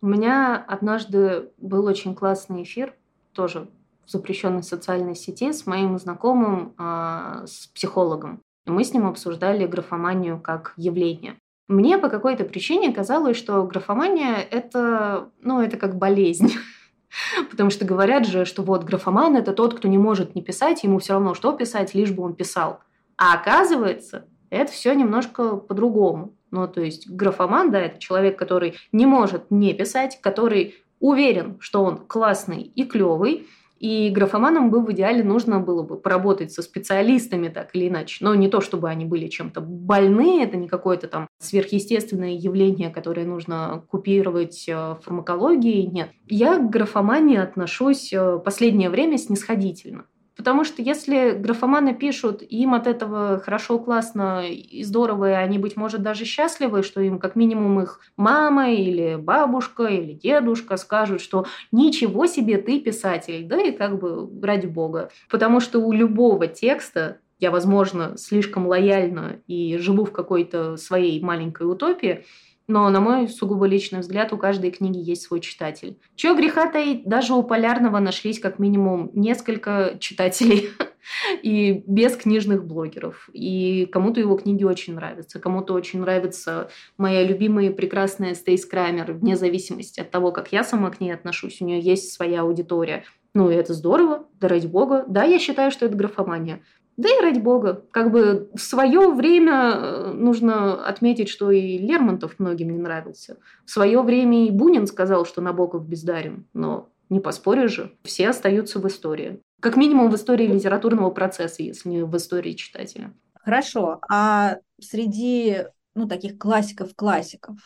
У 0.00 0.06
меня 0.06 0.56
однажды 0.56 1.52
был 1.58 1.84
очень 1.84 2.14
классный 2.14 2.62
эфир, 2.62 2.96
тоже 3.32 3.68
в 4.06 4.10
запрещенной 4.10 4.62
социальной 4.62 5.14
сети, 5.14 5.52
с 5.52 5.66
моим 5.66 5.98
знакомым, 5.98 6.74
э, 6.78 7.46
с 7.46 7.66
психологом. 7.66 8.40
И 8.66 8.70
мы 8.70 8.84
с 8.84 8.94
ним 8.94 9.06
обсуждали 9.06 9.66
графоманию 9.66 10.40
как 10.40 10.72
явление. 10.76 11.38
Мне 11.70 11.98
по 11.98 12.08
какой-то 12.08 12.42
причине 12.42 12.92
казалось, 12.92 13.36
что 13.36 13.62
графомания– 13.62 14.34
это, 14.50 15.30
ну, 15.40 15.60
это 15.60 15.76
как 15.76 15.96
болезнь. 15.96 16.54
Потому 17.50 17.70
что 17.70 17.84
говорят 17.84 18.26
же, 18.26 18.44
что 18.44 18.62
вот 18.62 18.82
графоман– 18.82 19.36
это 19.36 19.52
тот, 19.52 19.74
кто 19.74 19.86
не 19.86 19.96
может 19.96 20.34
не 20.34 20.42
писать, 20.42 20.82
ему 20.82 20.98
все 20.98 21.12
равно, 21.12 21.32
что 21.34 21.52
писать, 21.52 21.94
лишь 21.94 22.10
бы 22.10 22.24
он 22.24 22.34
писал. 22.34 22.80
А 23.16 23.34
оказывается, 23.34 24.26
это 24.50 24.72
все 24.72 24.94
немножко 24.94 25.54
по-другому. 25.58 26.34
Ну, 26.50 26.66
то 26.66 26.80
есть 26.80 27.08
графоман, 27.08 27.70
да, 27.70 27.78
это 27.78 28.00
человек, 28.00 28.36
который 28.36 28.74
не 28.90 29.06
может 29.06 29.52
не 29.52 29.72
писать, 29.72 30.20
который 30.20 30.74
уверен, 30.98 31.56
что 31.60 31.84
он 31.84 31.98
классный 31.98 32.62
и 32.62 32.84
клевый, 32.84 33.46
и 33.80 34.10
графоманам 34.10 34.70
бы 34.70 34.84
в 34.84 34.92
идеале 34.92 35.24
нужно 35.24 35.58
было 35.58 35.82
бы 35.82 35.96
поработать 35.96 36.52
со 36.52 36.60
специалистами 36.60 37.48
так 37.48 37.74
или 37.74 37.88
иначе. 37.88 38.22
Но 38.22 38.34
не 38.34 38.48
то, 38.48 38.60
чтобы 38.60 38.90
они 38.90 39.06
были 39.06 39.26
чем-то 39.26 39.62
больны, 39.62 40.42
это 40.42 40.58
не 40.58 40.68
какое-то 40.68 41.08
там 41.08 41.26
сверхъестественное 41.38 42.32
явление, 42.32 42.90
которое 42.90 43.24
нужно 43.24 43.82
купировать 43.88 44.68
э, 44.68 44.74
в 44.74 45.00
фармакологии. 45.02 45.86
Нет. 45.86 46.10
Я 46.28 46.58
к 46.58 46.68
графомании 46.68 47.38
отношусь 47.38 48.12
э, 48.12 48.38
последнее 48.44 48.90
время 48.90 49.16
снисходительно. 49.16 50.04
Потому 50.36 50.64
что 50.64 50.80
если 50.80 51.32
графоманы 51.32 51.94
пишут, 51.94 52.42
им 52.42 52.74
от 52.74 52.86
этого 52.86 53.40
хорошо, 53.40 53.78
классно 53.78 54.48
и 54.48 54.82
здорово, 54.82 55.30
и 55.30 55.34
они, 55.34 55.58
быть 55.58 55.76
может, 55.76 56.02
даже 56.02 56.24
счастливы, 56.24 56.82
что 56.82 57.00
им 57.00 57.18
как 57.18 57.36
минимум 57.36 57.80
их 57.80 58.00
мама 58.16 58.70
или 58.70 59.16
бабушка 59.16 59.84
или 59.84 60.12
дедушка 60.12 60.76
скажут, 60.76 61.20
что 61.20 61.46
ничего 61.72 62.26
себе 62.26 62.58
ты 62.58 62.80
писатель, 62.80 63.46
да 63.46 63.60
и 63.60 63.72
как 63.72 63.98
бы 63.98 64.28
ради 64.42 64.66
бога. 64.66 65.10
Потому 65.28 65.60
что 65.60 65.80
у 65.80 65.92
любого 65.92 66.46
текста 66.46 67.18
я, 67.40 67.50
возможно, 67.50 68.16
слишком 68.16 68.66
лояльна 68.66 69.40
и 69.46 69.78
живу 69.78 70.04
в 70.04 70.12
какой-то 70.12 70.76
своей 70.76 71.20
маленькой 71.22 71.70
утопии, 71.70 72.24
но, 72.70 72.88
на 72.88 73.00
мой 73.00 73.28
сугубо 73.28 73.66
личный 73.66 73.98
взгляд, 73.98 74.32
у 74.32 74.38
каждой 74.38 74.70
книги 74.70 74.98
есть 74.98 75.22
свой 75.22 75.40
читатель. 75.40 75.98
Чего 76.14 76.36
греха 76.36 76.70
таить, 76.70 77.04
даже 77.04 77.34
у 77.34 77.42
Полярного 77.42 77.98
нашлись 77.98 78.38
как 78.38 78.60
минимум 78.60 79.10
несколько 79.12 79.96
читателей 79.98 80.70
и 81.42 81.82
без 81.86 82.16
книжных 82.16 82.64
блогеров. 82.64 83.28
И 83.32 83.86
кому-то 83.86 84.20
его 84.20 84.36
книги 84.36 84.62
очень 84.62 84.94
нравятся, 84.94 85.40
кому-то 85.40 85.74
очень 85.74 86.00
нравится 86.00 86.70
моя 86.96 87.24
любимая 87.24 87.70
и 87.70 87.74
прекрасная 87.74 88.34
Стейс 88.34 88.64
Крамер, 88.64 89.12
вне 89.12 89.36
зависимости 89.36 89.98
от 89.98 90.10
того, 90.12 90.30
как 90.30 90.52
я 90.52 90.62
сама 90.62 90.90
к 90.90 91.00
ней 91.00 91.10
отношусь, 91.10 91.60
у 91.60 91.64
нее 91.64 91.80
есть 91.80 92.12
своя 92.12 92.42
аудитория. 92.42 93.04
Ну, 93.34 93.50
и 93.50 93.54
это 93.54 93.74
здорово, 93.74 94.26
да 94.40 94.48
ради 94.48 94.66
бога. 94.66 95.04
Да, 95.06 95.24
я 95.24 95.38
считаю, 95.38 95.70
что 95.70 95.86
это 95.86 95.96
графомания. 95.96 96.62
Да 96.96 97.08
и 97.08 97.22
ради 97.22 97.38
бога. 97.38 97.84
Как 97.92 98.10
бы 98.10 98.50
в 98.54 98.60
свое 98.60 99.10
время 99.12 99.72
э, 99.74 100.12
нужно 100.12 100.84
отметить, 100.84 101.28
что 101.28 101.50
и 101.50 101.78
Лермонтов 101.78 102.38
многим 102.38 102.70
не 102.70 102.78
нравился. 102.78 103.38
В 103.64 103.70
свое 103.70 104.02
время 104.02 104.46
и 104.46 104.50
Бунин 104.50 104.86
сказал, 104.86 105.24
что 105.24 105.40
Набоков 105.40 105.88
бездарен. 105.88 106.46
Но 106.52 106.90
не 107.08 107.20
поспоришь 107.20 107.72
же, 107.72 107.92
все 108.02 108.28
остаются 108.28 108.80
в 108.80 108.86
истории. 108.86 109.40
Как 109.60 109.76
минимум 109.76 110.10
в 110.10 110.14
истории 110.14 110.46
литературного 110.46 111.10
процесса, 111.10 111.62
если 111.62 111.88
не 111.88 112.04
в 112.04 112.16
истории 112.16 112.52
читателя. 112.52 113.12
Хорошо. 113.34 114.00
А 114.10 114.58
среди 114.80 115.64
ну, 115.94 116.06
таких 116.06 116.38
классиков-классиков 116.38 117.56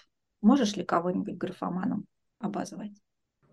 можешь 0.42 0.76
ли 0.76 0.84
кого-нибудь 0.84 1.36
графоманом 1.36 2.06
обозвать? 2.38 2.92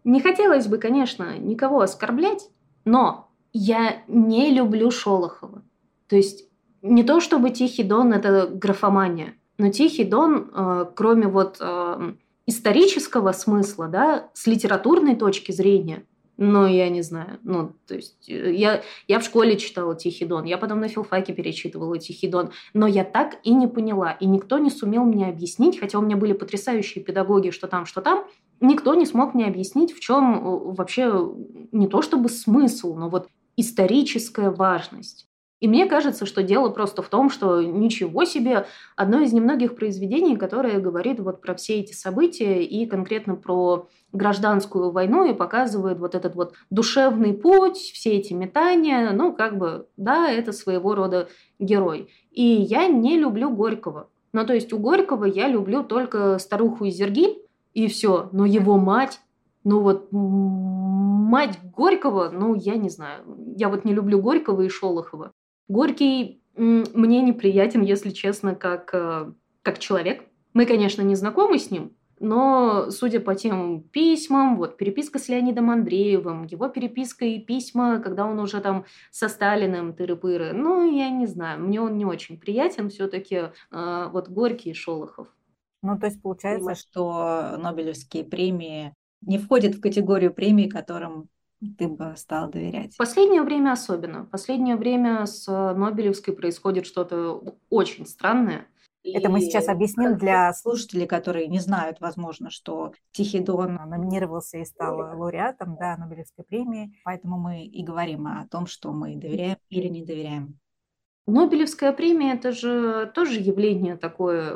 Не 0.04 0.22
хотелось 0.22 0.68
бы, 0.68 0.78
конечно, 0.78 1.38
никого 1.38 1.82
оскорблять, 1.82 2.50
но 2.86 3.30
я 3.54 4.02
не 4.08 4.50
люблю 4.52 4.92
Шолохова. 4.92 5.62
То 6.08 6.16
есть 6.16 6.50
не 6.82 7.04
то, 7.04 7.20
чтобы 7.20 7.52
Тихий 7.52 7.84
Дон– 7.84 8.14
это 8.14 8.48
графомания, 8.48 9.36
но 9.58 9.70
Тихий 9.70 10.04
Дон, 10.06 10.50
э, 10.54 10.86
кроме 10.96 11.28
вот 11.28 11.58
э, 11.60 12.14
исторического 12.48 13.32
смысла, 13.32 13.88
да, 13.88 14.30
с 14.34 14.48
литературной 14.48 15.16
точки 15.16 15.52
зрения, 15.52 16.06
Ну, 16.44 16.66
я 16.66 16.90
не 16.90 17.04
знаю. 17.04 17.38
Ну, 17.44 17.74
то 17.86 17.94
есть 17.94 18.28
э, 18.28 18.52
я, 18.56 18.82
я 19.08 19.20
в 19.20 19.24
школе 19.24 19.58
читала 19.58 19.96
Тихий 19.96 20.26
Дон, 20.26 20.46
я 20.46 20.58
потом 20.58 20.80
на 20.80 20.88
филфаке 20.88 21.34
перечитывала 21.34 22.00
Тихий 22.00 22.28
Дон, 22.28 22.50
но 22.74 22.88
я 22.88 23.04
так 23.04 23.36
и 23.44 23.54
не 23.54 23.68
поняла, 23.68 24.14
и 24.14 24.26
никто 24.26 24.58
не 24.58 24.72
сумел 24.72 25.04
мне 25.04 25.28
объяснить, 25.28 25.80
хотя 25.80 26.00
у 26.00 26.02
меня 26.02 26.18
были 26.18 26.34
потрясающие 26.34 27.04
педагоги, 27.04 27.52
что 27.52 27.68
там, 27.68 27.86
что 27.86 28.02
там, 28.02 28.26
никто 28.62 28.96
не 28.96 29.06
смог 29.06 29.34
мне 29.34 29.46
объяснить, 29.46 29.92
в 29.92 30.00
чем 30.00 30.36
э, 30.36 30.74
вообще 30.74 31.30
не 31.72 31.88
то 31.88 32.02
чтобы 32.02 32.30
смысл, 32.30 32.96
но 32.96 33.10
вот 33.10 33.28
историческая 33.58 34.50
важность. 34.50 35.28
И 35.62 35.68
мне 35.68 35.86
кажется, 35.86 36.26
что 36.26 36.42
дело 36.42 36.70
просто 36.70 37.04
в 37.04 37.08
том, 37.08 37.30
что 37.30 37.62
ничего 37.62 38.26
себе, 38.26 38.66
одно 38.96 39.22
из 39.22 39.32
немногих 39.32 39.76
произведений, 39.76 40.36
которое 40.36 40.80
говорит 40.80 41.20
вот 41.20 41.40
про 41.40 41.54
все 41.54 41.76
эти 41.80 41.94
события 41.94 42.64
и 42.64 42.88
конкретно 42.88 43.36
про 43.36 43.88
гражданскую 44.12 44.90
войну 44.92 45.30
и 45.30 45.36
показывает 45.36 46.00
вот 46.00 46.16
этот 46.16 46.36
вот 46.36 46.56
душевный 46.72 47.34
путь, 47.34 47.78
все 47.78 48.14
эти 48.14 48.34
метания, 48.34 49.12
ну, 49.12 49.34
как 49.34 49.60
бы, 49.60 49.88
да, 49.98 50.32
это 50.32 50.52
своего 50.52 50.96
рода 50.96 51.30
герой. 51.60 52.10
И 52.32 52.44
я 52.44 52.88
не 52.88 53.20
люблю 53.20 53.52
Горького. 53.52 54.10
Ну, 54.34 54.46
то 54.48 54.54
есть 54.54 54.74
у 54.74 54.80
Горького 54.80 55.26
я 55.26 55.48
люблю 55.48 55.84
только 55.84 56.40
старуху 56.40 56.88
Изергиль, 56.88 57.38
и 57.74 57.88
все. 57.88 58.30
Но 58.32 58.46
его 58.46 58.78
мать, 58.78 59.20
ну 59.64 59.82
вот 59.82 60.10
мать 60.12 61.60
Горького, 61.76 62.30
ну, 62.30 62.56
я 62.56 62.76
не 62.76 62.90
знаю. 62.90 63.24
Я 63.56 63.70
вот 63.70 63.86
не 63.86 63.94
люблю 63.94 64.22
Горького 64.22 64.62
и 64.62 64.70
Шолохова. 64.70 65.32
Горький 65.68 66.42
мне 66.56 67.22
неприятен, 67.22 67.82
если 67.82 68.10
честно, 68.10 68.56
как, 68.56 68.94
э, 68.94 69.32
как 69.62 69.80
человек. 69.80 70.26
Мы, 70.54 70.66
конечно, 70.66 71.02
не 71.02 71.16
знакомы 71.16 71.60
с 71.60 71.72
ним, 71.72 71.96
но, 72.20 72.92
судя 72.92 73.20
по 73.20 73.36
тем 73.36 73.82
письмам, 73.82 74.58
вот 74.58 74.78
переписка 74.78 75.18
с 75.18 75.30
Леонидом 75.30 75.72
Андреевым, 75.72 76.44
его 76.44 76.68
переписка 76.68 77.26
и 77.26 77.40
письма, 77.40 78.00
когда 78.00 78.26
он 78.26 78.38
уже 78.40 78.60
там 78.60 78.86
со 79.10 79.30
Сталиным 79.30 79.94
тыры-пыры, 79.94 80.52
ну, 80.54 80.92
я 80.92 81.10
не 81.10 81.26
знаю, 81.26 81.62
мне 81.62 81.82
он 81.82 81.98
не 81.98 82.06
очень 82.06 82.38
приятен 82.38 82.90
все-таки, 82.90 83.50
э, 83.72 84.10
вот 84.12 84.30
Горький 84.30 84.72
и 84.72 84.76
Шолохов. 84.76 85.28
Ну, 85.82 85.98
то 85.98 86.06
есть 86.08 86.22
получается, 86.22 86.76
что 86.76 87.58
Нобелевские 87.58 88.24
премии 88.24 88.94
не 89.22 89.38
входят 89.38 89.76
в 89.76 89.82
категорию 89.82 90.34
премий, 90.34 90.70
которым 90.70 91.30
ты 91.78 91.88
бы 91.88 92.14
стал 92.18 92.50
доверять? 92.50 92.94
В 92.94 92.98
последнее 92.98 93.42
время 93.42 93.72
особенно. 93.72 94.24
В 94.24 94.30
последнее 94.30 94.76
время 94.76 95.26
с 95.26 95.48
Нобелевской 95.48 96.36
происходит 96.36 96.86
что-то 96.86 97.56
очень 97.70 98.06
странное. 98.06 98.68
Это 99.04 99.30
мы 99.30 99.42
сейчас 99.42 99.68
объясним 99.68 100.18
для 100.18 100.54
слушателей, 100.54 101.08
которые 101.08 101.48
не 101.48 101.60
знают, 101.60 102.00
возможно, 102.00 102.52
что 102.52 102.94
Тихий 103.12 103.40
Дон 103.40 103.76
номинировался 103.88 104.60
и 104.60 104.66
стал 104.66 104.98
лауреатом 104.98 105.76
да, 105.76 105.98
Нобелевской 105.98 106.46
премии. 106.46 106.94
Поэтому 107.04 107.40
мы 107.40 107.66
и 107.66 107.84
говорим 107.84 108.28
о 108.28 108.48
том, 108.48 108.68
что 108.68 108.92
мы 108.92 109.16
доверяем 109.16 109.58
или 109.70 109.88
не 109.88 110.04
доверяем. 110.04 110.60
Нобелевская 111.26 111.94
премия– 111.94 112.34
это 112.36 112.52
же 112.52 113.12
тоже 113.16 113.40
явление 113.40 113.96
такое 113.96 114.56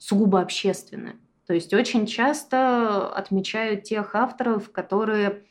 сугубо 0.00 0.40
общественное. 0.40 1.16
То 1.46 1.54
есть 1.54 1.72
очень 1.74 2.06
часто 2.06 3.08
отмечают 3.08 3.84
тех 3.84 4.14
авторов, 4.14 4.72
которые 4.72 5.42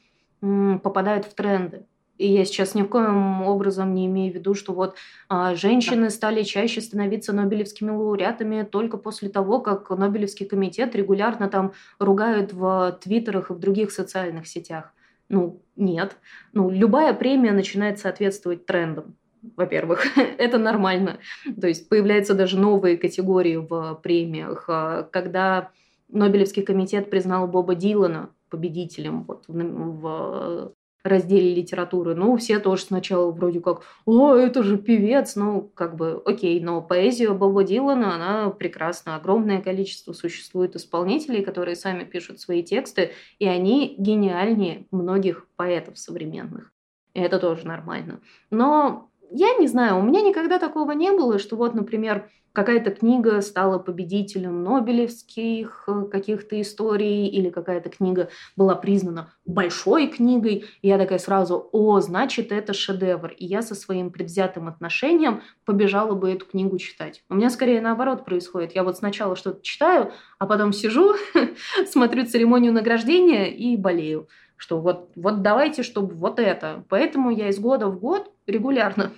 попадают 0.42 1.26
в 1.26 1.34
тренды. 1.34 1.86
И 2.18 2.28
я 2.28 2.44
сейчас 2.44 2.76
ни 2.76 2.82
в 2.82 2.88
коем 2.90 3.44
образом 3.44 3.94
не 3.94 4.06
имею 4.08 4.34
в 4.34 4.36
виду, 4.36 4.54
что 4.54 4.74
вот 4.74 4.96
а, 5.30 5.56
женщины 5.56 6.10
стали 6.10 6.44
чаще 6.44 6.82
становиться 6.82 7.32
нобелевскими 7.32 7.92
лауреатами 7.92 8.64
только 8.64 8.98
после 8.98 9.30
того, 9.30 9.62
как 9.62 9.90
Нобелевский 9.90 10.46
комитет 10.46 10.96
регулярно 10.96 11.48
там 11.48 11.72
ругают 11.98 12.52
в 12.52 13.00
твиттерах 13.02 13.52
и 13.52 13.54
в 13.54 13.60
других 13.60 13.92
социальных 13.92 14.48
сетях. 14.48 14.94
Ну, 15.30 15.62
нет. 15.78 16.18
Ну, 16.52 16.70
любая 16.70 17.14
премия 17.14 17.54
начинает 17.54 18.00
соответствовать 18.00 18.66
трендам. 18.66 19.16
Во-первых, 19.56 20.06
это 20.38 20.58
нормально. 20.58 21.20
То 21.60 21.68
есть 21.68 21.90
появляются 21.90 22.34
даже 22.34 22.58
новые 22.60 22.98
категории 22.98 23.58
в 23.58 24.00
премиях. 24.02 24.66
А, 24.68 25.04
когда 25.04 25.72
Нобелевский 26.10 26.64
комитет 26.64 27.10
признал 27.10 27.48
Боба 27.48 27.76
Дилана 27.76 28.30
победителем 28.50 29.24
вот 29.24 29.46
в, 29.48 29.54
в 29.54 30.74
разделе 31.04 31.56
литературы. 31.56 32.16
Ну, 32.16 32.36
все 32.38 32.60
тоже 32.60 32.84
сначала 32.84 33.32
вроде 33.32 33.62
как, 33.62 33.84
о, 34.06 34.36
это 34.36 34.64
же 34.64 34.78
певец, 34.78 35.36
ну, 35.36 35.72
как 35.74 35.96
бы, 35.96 36.22
окей, 36.26 36.60
но 36.60 36.82
поэзия 36.82 37.30
Боба 37.32 37.64
Дилана, 37.64 38.16
она 38.16 38.50
прекрасна. 38.50 39.16
Огромное 39.16 39.62
количество 39.62 40.14
существует 40.14 40.76
исполнителей, 40.76 41.44
которые 41.44 41.76
сами 41.76 42.04
пишут 42.04 42.40
свои 42.40 42.64
тексты, 42.64 43.12
и 43.38 43.48
они 43.48 43.96
гениальнее 43.98 44.88
многих 44.92 45.48
поэтов 45.56 45.98
современных. 45.98 46.72
И 47.14 47.20
это 47.22 47.40
тоже 47.40 47.66
нормально. 47.66 48.20
Но 48.52 49.10
я 49.32 49.56
не 49.56 49.68
знаю, 49.68 50.00
у 50.00 50.02
меня 50.02 50.22
никогда 50.22 50.60
такого 50.60 50.92
не 50.92 51.12
было, 51.12 51.40
что 51.40 51.56
вот, 51.56 51.74
например, 51.74 52.30
какая-то 52.54 52.92
книга 52.92 53.42
стала 53.42 53.80
победителем 53.80 54.64
Нобелевских 54.64 55.84
э, 55.88 56.06
каких-то 56.12 56.60
историй, 56.60 57.28
или 57.28 57.50
какая-то 57.50 57.90
книга 57.90 58.30
была 58.56 58.76
признана 58.76 59.34
большой 59.46 60.08
книгой, 60.08 60.66
и 60.82 60.88
я 60.88 60.98
такая 60.98 61.20
сразу, 61.20 61.70
о, 61.72 62.00
значит, 62.00 62.52
это 62.52 62.74
шедевр. 62.74 63.32
И 63.38 63.46
я 63.46 63.62
со 63.62 63.76
своим 63.76 64.12
предвзятым 64.12 64.68
отношением 64.68 65.42
побежала 65.66 66.16
бы 66.16 66.32
эту 66.32 66.46
книгу 66.46 66.78
читать. 66.78 67.24
У 67.30 67.36
меня 67.36 67.50
скорее 67.50 67.82
наоборот 67.82 68.26
происходит. 68.26 68.76
Я 68.76 68.84
вот 68.84 68.98
сначала 68.98 69.36
что-то 69.36 69.62
читаю, 69.62 70.12
а 70.40 70.46
потом 70.46 70.74
сижу, 70.74 71.16
смотрю 71.88 72.26
церемонию 72.26 72.74
награждения 72.74 73.46
и 73.46 73.76
болею 73.78 74.28
что 74.60 74.82
вот, 74.82 75.10
вот 75.16 75.42
давайте, 75.42 75.84
чтобы 75.84 76.14
вот 76.16 76.38
это. 76.38 76.84
Поэтому 76.90 77.32
я 77.32 77.48
из 77.48 77.60
года 77.60 77.88
в 77.88 77.98
год 77.98 78.30
регулярно 78.50 79.14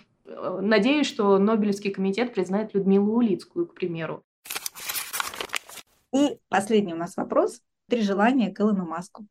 надеюсь, 0.62 1.08
что 1.08 1.38
Нобелевский 1.38 1.92
комитет 1.92 2.34
признает 2.34 2.74
Людмилу 2.74 3.16
Улицкую, 3.16 3.68
к 3.68 3.74
примеру. 3.74 4.24
И 6.14 6.38
последний 6.50 6.94
у 6.94 6.98
нас 6.98 7.16
вопрос. 7.18 7.62
Три 7.90 8.02
желания 8.02 8.52
к 8.52 8.60
Илону 8.60 8.86
Маску. 8.86 9.26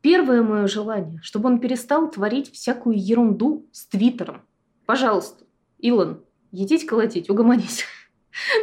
Первое 0.00 0.42
мое 0.42 0.66
желание, 0.66 1.20
чтобы 1.22 1.48
он 1.48 1.60
перестал 1.60 2.10
творить 2.10 2.52
всякую 2.52 2.96
ерунду 2.98 3.66
с 3.72 3.86
Твиттером. 3.86 4.42
Пожалуйста, 4.84 5.44
Илон, 5.78 6.22
едите 6.52 6.86
колотить, 6.86 7.30
угомонись. 7.30 7.84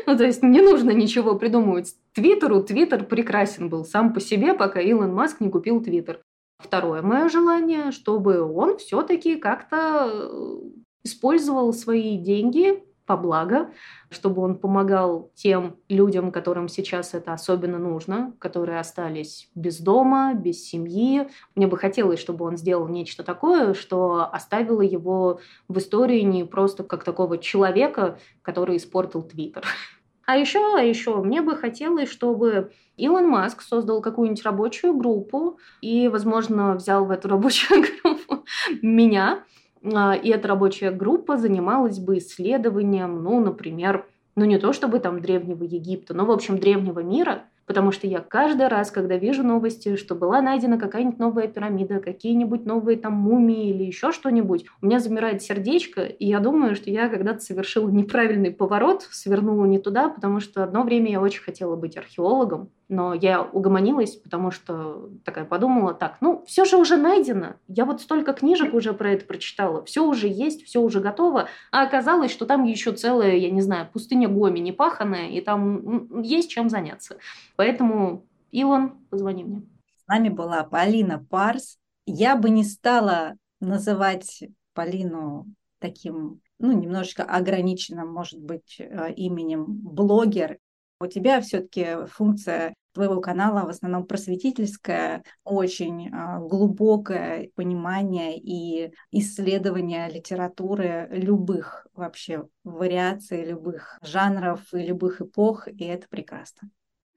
Ну, 0.06 0.18
то 0.18 0.26
есть 0.26 0.44
не 0.44 0.60
нужно 0.60 0.90
ничего 0.90 1.38
придумывать 1.38 1.96
Твиттеру. 2.12 2.62
Твиттер 2.62 3.06
прекрасен 3.06 3.70
был 3.70 3.86
сам 3.86 4.14
по 4.14 4.20
себе, 4.20 4.54
пока 4.54 4.82
Илон 4.82 5.14
Маск 5.14 5.40
не 5.40 5.50
купил 5.50 5.82
Твиттер. 5.82 6.22
Второе 6.64 7.02
мое 7.02 7.30
желание, 7.30 7.92
чтобы 7.92 8.42
он 8.42 8.78
все-таки 8.78 9.36
как-то 9.36 10.10
э, 10.12 10.60
использовал 11.04 11.74
свои 11.74 12.18
деньги 12.18 12.84
по 13.06 13.18
благо, 13.18 13.72
чтобы 14.10 14.42
он 14.42 14.58
помогал 14.58 15.32
тем 15.36 15.76
людям, 15.90 16.32
которым 16.32 16.68
сейчас 16.68 17.14
это 17.14 17.34
особенно 17.34 17.78
нужно, 17.78 18.34
которые 18.40 18.80
остались 18.80 19.50
без 19.56 19.80
дома, 19.80 20.34
без 20.34 20.64
семьи. 20.64 21.28
Мне 21.56 21.68
бы 21.68 21.78
хотелось, 21.78 22.20
чтобы 22.20 22.46
он 22.46 22.56
сделал 22.58 22.88
нечто 22.88 23.24
такое, 23.24 23.74
что 23.74 24.30
оставило 24.32 24.82
его 24.82 25.42
в 25.68 25.78
истории 25.78 26.22
не 26.22 26.46
просто 26.46 26.84
как 26.84 27.04
такого 27.04 27.38
человека, 27.38 28.18
который 28.44 28.78
испортил 28.78 29.24
Твиттер. 29.24 29.66
А 30.26 30.38
еще, 30.38 30.60
а 30.78 30.82
еще 30.82 31.16
мне 31.22 31.42
бы 31.42 31.56
хотелось, 31.56 32.10
чтобы 32.10 32.72
Илон 32.98 33.28
Маск 33.28 33.62
создал 33.62 34.02
какую-нибудь 34.02 34.44
рабочую 34.44 34.94
группу 34.94 35.58
и, 35.82 36.08
возможно, 36.08 36.76
взял 36.76 37.06
в 37.06 37.12
эту 37.12 37.30
рабочую 37.30 37.84
группу 38.04 38.46
меня, 38.82 39.44
а, 39.84 40.14
и 40.14 40.30
эта 40.30 40.48
рабочая 40.48 40.92
группа 40.92 41.38
занималась 41.38 42.00
бы 42.00 42.20
исследованием, 42.20 43.24
ну, 43.24 43.40
например, 43.40 44.06
ну 44.36 44.46
не 44.46 44.58
то 44.58 44.74
чтобы 44.74 45.00
там 45.00 45.22
древнего 45.22 45.64
Египта, 45.64 46.14
но, 46.14 46.26
в 46.26 46.32
общем, 46.32 46.58
древнего 46.58 47.00
мира, 47.00 47.46
Потому 47.72 47.94
что 47.94 48.06
я 48.06 48.20
каждый 48.20 48.68
раз, 48.68 48.92
когда 48.92 49.16
вижу 49.16 49.44
новости, 49.44 49.96
что 49.96 50.14
была 50.14 50.42
найдена 50.42 50.78
какая-нибудь 50.78 51.20
новая 51.20 51.48
пирамида, 51.48 52.02
какие-нибудь 52.02 52.66
новые 52.66 52.98
там 52.98 53.14
мумии 53.14 53.70
или 53.70 53.86
еще 53.86 54.12
что-нибудь, 54.12 54.66
у 54.82 54.88
меня 54.88 55.00
замирает 55.00 55.42
сердечко, 55.42 56.02
и 56.02 56.28
я 56.28 56.42
думаю, 56.42 56.76
что 56.76 56.90
я 56.90 57.08
когда-то 57.08 57.40
совершила 57.40 57.90
неправильный 57.90 58.52
поворот, 58.52 59.08
свернула 59.10 59.64
не 59.64 59.80
туда, 59.80 60.10
потому 60.10 60.42
что 60.42 60.66
одно 60.66 60.84
время 60.84 61.12
я 61.12 61.22
очень 61.22 61.44
хотела 61.44 61.78
быть 61.78 61.96
археологом, 61.96 62.72
но 62.92 63.14
я 63.14 63.42
угомонилась, 63.42 64.18
потому 64.18 64.52
что 64.52 65.10
такая 65.24 65.46
подумала, 65.46 65.94
так, 65.94 66.18
ну, 66.20 66.44
все 66.46 66.66
же 66.66 66.76
уже 66.76 66.98
найдено. 66.98 67.56
Я 67.70 67.86
вот 67.86 68.02
столько 68.02 68.34
книжек 68.34 68.74
уже 68.74 68.92
про 68.92 69.12
это 69.12 69.26
прочитала, 69.26 69.84
все 69.86 70.06
уже 70.06 70.28
есть, 70.28 70.66
все 70.66 70.82
уже 70.82 71.00
готово, 71.00 71.48
а 71.72 71.84
оказалось, 71.84 72.32
что 72.32 72.46
там 72.46 72.66
еще 72.66 72.92
целая, 72.92 73.38
я 73.38 73.50
не 73.50 73.62
знаю, 73.62 73.90
пустыня 73.92 74.28
Гоми 74.28 74.60
непаханная, 74.60 75.30
и 75.30 75.40
там 75.40 76.22
есть 76.22 76.52
чем 76.52 76.70
заняться. 76.70 77.16
Поэтому, 77.56 78.26
Илон, 78.52 79.00
позвони 79.10 79.46
мне. 79.46 79.62
С 79.96 80.08
нами 80.08 80.28
была 80.28 80.64
Полина 80.66 81.26
Парс. 81.30 81.78
Я 82.06 82.36
бы 82.36 82.50
не 82.50 82.66
стала 82.66 83.38
называть 83.62 84.44
Полину 84.74 85.46
таким, 85.80 86.42
ну, 86.60 86.74
немножечко 86.74 87.24
ограниченным, 87.24 88.12
может 88.12 88.42
быть, 88.42 88.76
э, 88.80 89.14
именем 89.14 89.66
блогер. 89.66 90.58
У 91.00 91.08
тебя 91.08 91.40
все-таки 91.40 92.06
функция 92.08 92.76
твоего 92.94 93.22
канала 93.22 93.66
в 93.66 93.70
основном 93.70 94.06
просветительское, 94.06 95.24
очень 95.44 96.10
а, 96.10 96.40
глубокое 96.40 97.50
понимание 97.56 98.38
и 98.38 98.94
исследование 99.12 100.10
литературы 100.10 101.08
любых 101.12 101.88
вообще 101.94 102.48
вариаций, 102.64 103.46
любых 103.46 104.00
жанров 104.02 104.62
и 104.74 104.86
любых 104.86 105.22
эпох, 105.22 105.68
и 105.68 105.86
это 105.86 106.08
прекрасно. 106.10 106.70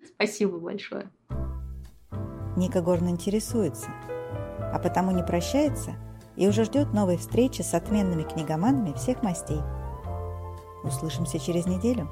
Спасибо 0.05 0.59
большое. 0.59 1.11
Ника 2.57 2.83
Горн 2.83 3.09
интересуется, 3.09 3.91
а 4.73 4.79
потому 4.79 5.11
не 5.11 5.23
прощается 5.23 5.95
и 6.37 6.49
уже 6.49 6.65
ждет 6.65 6.93
новой 6.93 7.17
встречи 7.17 7.63
с 7.63 7.75
отменными 7.75 8.23
книгоманами 8.23 8.93
всех 8.95 9.23
мастей. 9.23 9.61
Услышимся 10.83 11.39
через 11.39 11.67
неделю. 11.67 12.09